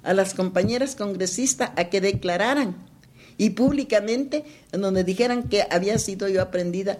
a 0.01 0.15
las 0.15 0.33
compañeras 0.33 0.95
congresistas 0.95 1.69
a 1.75 1.85
que 1.85 2.01
declararan 2.01 2.75
y 3.37 3.51
públicamente 3.51 4.45
en 4.71 4.81
donde 4.81 5.03
dijeran 5.03 5.43
que 5.43 5.67
había 5.69 5.99
sido 5.99 6.27
yo 6.27 6.41
aprendida 6.41 6.99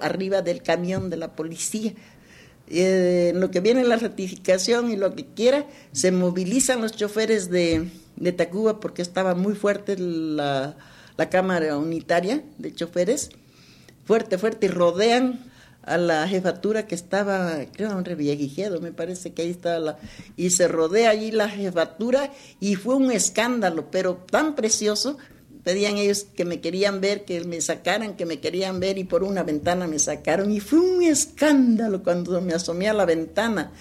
arriba 0.00 0.42
del 0.42 0.62
camión 0.62 1.10
de 1.10 1.16
la 1.16 1.34
policía. 1.34 1.92
Eh, 2.70 3.32
lo 3.34 3.50
que 3.50 3.60
viene 3.60 3.82
la 3.84 3.96
ratificación 3.96 4.90
y 4.90 4.96
lo 4.96 5.14
que 5.14 5.24
quiera, 5.24 5.66
se 5.92 6.12
movilizan 6.12 6.82
los 6.82 6.92
choferes 6.92 7.50
de, 7.50 7.88
Tacuba 8.36 8.80
porque 8.80 9.00
estaba 9.00 9.34
muy 9.34 9.54
fuerte 9.54 9.96
la, 9.98 10.76
Cámara 11.30 11.76
Unitaria 11.76 12.42
de 12.58 12.74
Choferes, 12.74 13.30
fuerte, 14.04 14.38
fuerte, 14.38 14.66
y 14.66 14.68
rodean 14.68 15.50
a 15.82 15.96
la 15.96 16.28
jefatura 16.28 16.86
que 16.86 16.94
estaba, 16.94 17.58
creo, 17.72 17.98
en 17.98 18.04
Revillagigedo, 18.04 18.80
me 18.80 18.92
parece 18.92 19.32
que 19.32 19.42
ahí 19.42 19.50
estaba 19.50 19.78
la, 19.78 19.98
y 20.36 20.50
se 20.50 20.68
rodea 20.68 21.10
allí 21.10 21.30
la 21.30 21.48
jefatura 21.48 22.30
y 22.60 22.74
fue 22.74 22.94
un 22.94 23.10
escándalo, 23.10 23.90
pero 23.90 24.16
tan 24.30 24.54
precioso 24.54 25.16
pedían 25.62 25.96
ellos 25.96 26.24
que 26.34 26.44
me 26.44 26.60
querían 26.60 27.00
ver, 27.00 27.24
que 27.24 27.44
me 27.44 27.60
sacaran, 27.60 28.16
que 28.16 28.26
me 28.26 28.40
querían 28.40 28.80
ver 28.80 28.98
y 28.98 29.04
por 29.04 29.22
una 29.22 29.42
ventana 29.42 29.86
me 29.86 29.98
sacaron 29.98 30.50
y 30.52 30.60
fue 30.60 30.78
un 30.78 31.02
escándalo 31.02 32.02
cuando 32.02 32.40
me 32.40 32.54
asomé 32.54 32.88
a 32.88 32.94
la 32.94 33.04
ventana. 33.04 33.72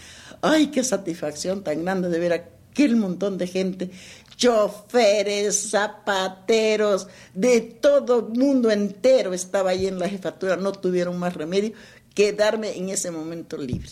Ay, 0.42 0.68
qué 0.68 0.84
satisfacción 0.84 1.64
tan 1.64 1.84
grande 1.84 2.10
de 2.10 2.20
ver 2.20 2.34
aquel 2.34 2.96
montón 2.96 3.38
de 3.38 3.48
gente, 3.48 3.92
choferes, 4.36 5.72
zapateros, 5.72 7.08
de 7.34 7.62
todo 7.62 8.28
el 8.28 8.40
mundo 8.40 8.70
entero 8.72 9.34
estaba 9.34 9.72
ahí 9.72 9.88
en 9.88 10.00
la 10.00 10.10
jefatura, 10.10 10.56
no 10.58 10.72
tuvieron 10.72 11.18
más 11.18 11.34
remedio 11.34 11.74
que 12.14 12.34
darme 12.34 12.78
en 12.78 12.90
ese 12.90 13.12
momento 13.12 13.58
libre. 13.58 13.90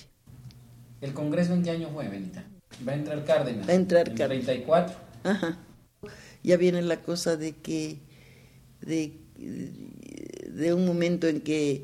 ¿El 1.01 1.13
Congreso 1.13 1.53
en 1.53 1.63
qué 1.63 1.71
año 1.71 1.89
fue, 1.93 2.07
Benita? 2.07 2.43
Va 2.87 2.93
a 2.93 2.95
entrar 2.95 3.23
Cárdenas. 3.23 3.67
Va 3.67 3.71
a 3.71 3.75
entrar 3.75 4.05
Cárdenas. 4.13 4.45
34. 4.45 4.95
Ajá 5.23 5.64
ya 6.45 6.57
viene 6.57 6.81
la 6.81 7.01
cosa 7.01 7.37
de 7.37 7.53
que 7.53 7.97
de, 8.81 9.13
un 10.73 10.85
momento 10.85 11.27
en 11.27 11.41
que, 11.41 11.83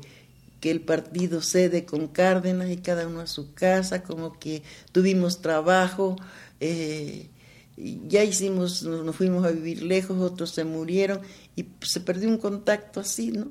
el 0.62 0.80
partido 0.80 1.42
cede 1.42 1.84
con 1.84 2.06
Cárdenas 2.06 2.70
y 2.70 2.76
cada 2.76 3.08
uno 3.08 3.18
a 3.20 3.26
su 3.26 3.52
casa, 3.52 4.04
como 4.04 4.38
que 4.38 4.62
tuvimos 4.92 5.42
trabajo, 5.42 6.14
eh, 6.60 7.26
ya 7.76 8.22
hicimos, 8.22 8.84
nos 8.84 9.16
fuimos 9.16 9.44
a 9.44 9.50
vivir 9.50 9.82
lejos, 9.82 10.20
otros 10.20 10.50
se 10.50 10.62
murieron 10.62 11.20
y 11.56 11.66
se 11.80 11.98
perdió 12.00 12.28
un 12.28 12.38
contacto 12.38 13.00
así, 13.00 13.32
¿no? 13.32 13.50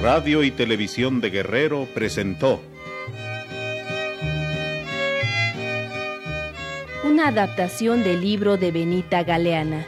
Radio 0.00 0.44
y 0.44 0.52
Televisión 0.52 1.20
de 1.20 1.30
Guerrero 1.30 1.88
presentó 1.92 2.62
una 7.04 7.28
adaptación 7.28 8.04
del 8.04 8.20
libro 8.20 8.56
de 8.56 8.70
Benita 8.70 9.24
Galeana. 9.24 9.86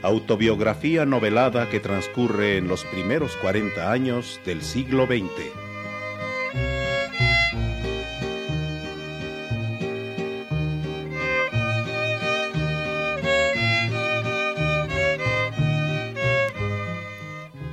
Autobiografía 0.00 1.04
novelada 1.04 1.68
que 1.68 1.78
transcurre 1.78 2.56
en 2.56 2.68
los 2.68 2.84
primeros 2.84 3.36
40 3.36 3.92
años 3.92 4.40
del 4.46 4.62
siglo 4.62 5.06
XX. 5.06 5.71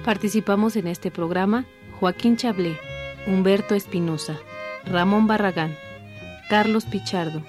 Participamos 0.10 0.76
en 0.76 0.88
este 0.88 1.12
programa 1.12 1.65
Joaquín 2.00 2.36
Chablé, 2.36 2.80
Humberto 3.28 3.76
Espinosa, 3.76 4.39
Ramón 4.84 5.28
Barragán, 5.28 5.78
Carlos 6.50 6.86
Pichardo, 6.86 7.43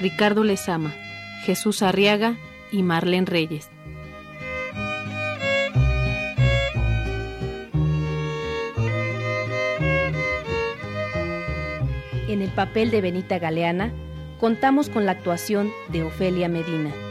Ricardo 0.00 0.44
Lezama, 0.44 0.94
Jesús 1.42 1.82
Arriaga 1.82 2.36
y 2.70 2.84
Marlene 2.84 3.26
Reyes. 3.26 3.70
En 12.28 12.40
el 12.40 12.50
papel 12.54 12.92
de 12.92 13.00
Benita 13.00 13.40
Galeana, 13.40 13.92
contamos 14.38 14.90
con 14.90 15.06
la 15.06 15.10
actuación 15.10 15.72
de 15.88 16.04
Ofelia 16.04 16.48
Medina. 16.48 17.05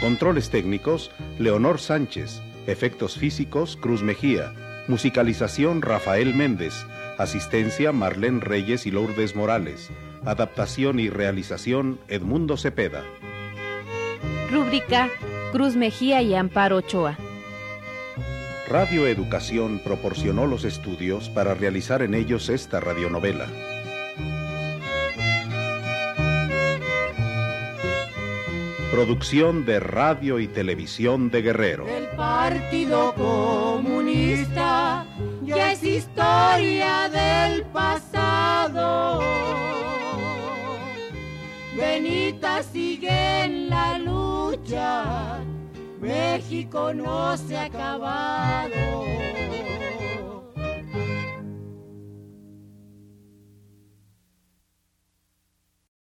Controles 0.00 0.50
técnicos, 0.50 1.10
Leonor 1.38 1.80
Sánchez. 1.80 2.42
Efectos 2.66 3.16
físicos, 3.16 3.78
Cruz 3.80 4.02
Mejía. 4.02 4.52
Musicalización, 4.88 5.80
Rafael 5.80 6.34
Méndez. 6.34 6.84
Asistencia, 7.16 7.92
Marlene 7.92 8.40
Reyes 8.40 8.84
y 8.86 8.90
Lourdes 8.90 9.34
Morales. 9.34 9.90
Adaptación 10.26 11.00
y 11.00 11.08
realización, 11.08 11.98
Edmundo 12.08 12.58
Cepeda. 12.58 13.04
Rúbrica, 14.52 15.08
Cruz 15.52 15.76
Mejía 15.76 16.20
y 16.20 16.34
Amparo 16.34 16.76
Ochoa. 16.76 17.16
Radio 18.68 19.06
Educación 19.06 19.80
proporcionó 19.82 20.46
los 20.46 20.64
estudios 20.64 21.30
para 21.30 21.54
realizar 21.54 22.02
en 22.02 22.14
ellos 22.14 22.50
esta 22.50 22.80
radionovela. 22.80 23.46
Producción 28.96 29.66
de 29.66 29.78
Radio 29.78 30.40
y 30.40 30.48
Televisión 30.48 31.28
de 31.30 31.42
Guerrero. 31.42 31.86
El 31.86 32.06
Partido 32.16 33.14
Comunista 33.14 35.04
ya 35.42 35.72
es 35.72 35.82
historia 35.82 37.06
del 37.10 37.62
pasado. 37.64 39.20
Benita 41.76 42.62
sigue 42.62 43.44
en 43.44 43.68
la 43.68 43.98
lucha, 43.98 45.40
México 46.00 46.94
no 46.94 47.36
se 47.36 47.54
ha 47.54 47.64
acabado. 47.64 49.04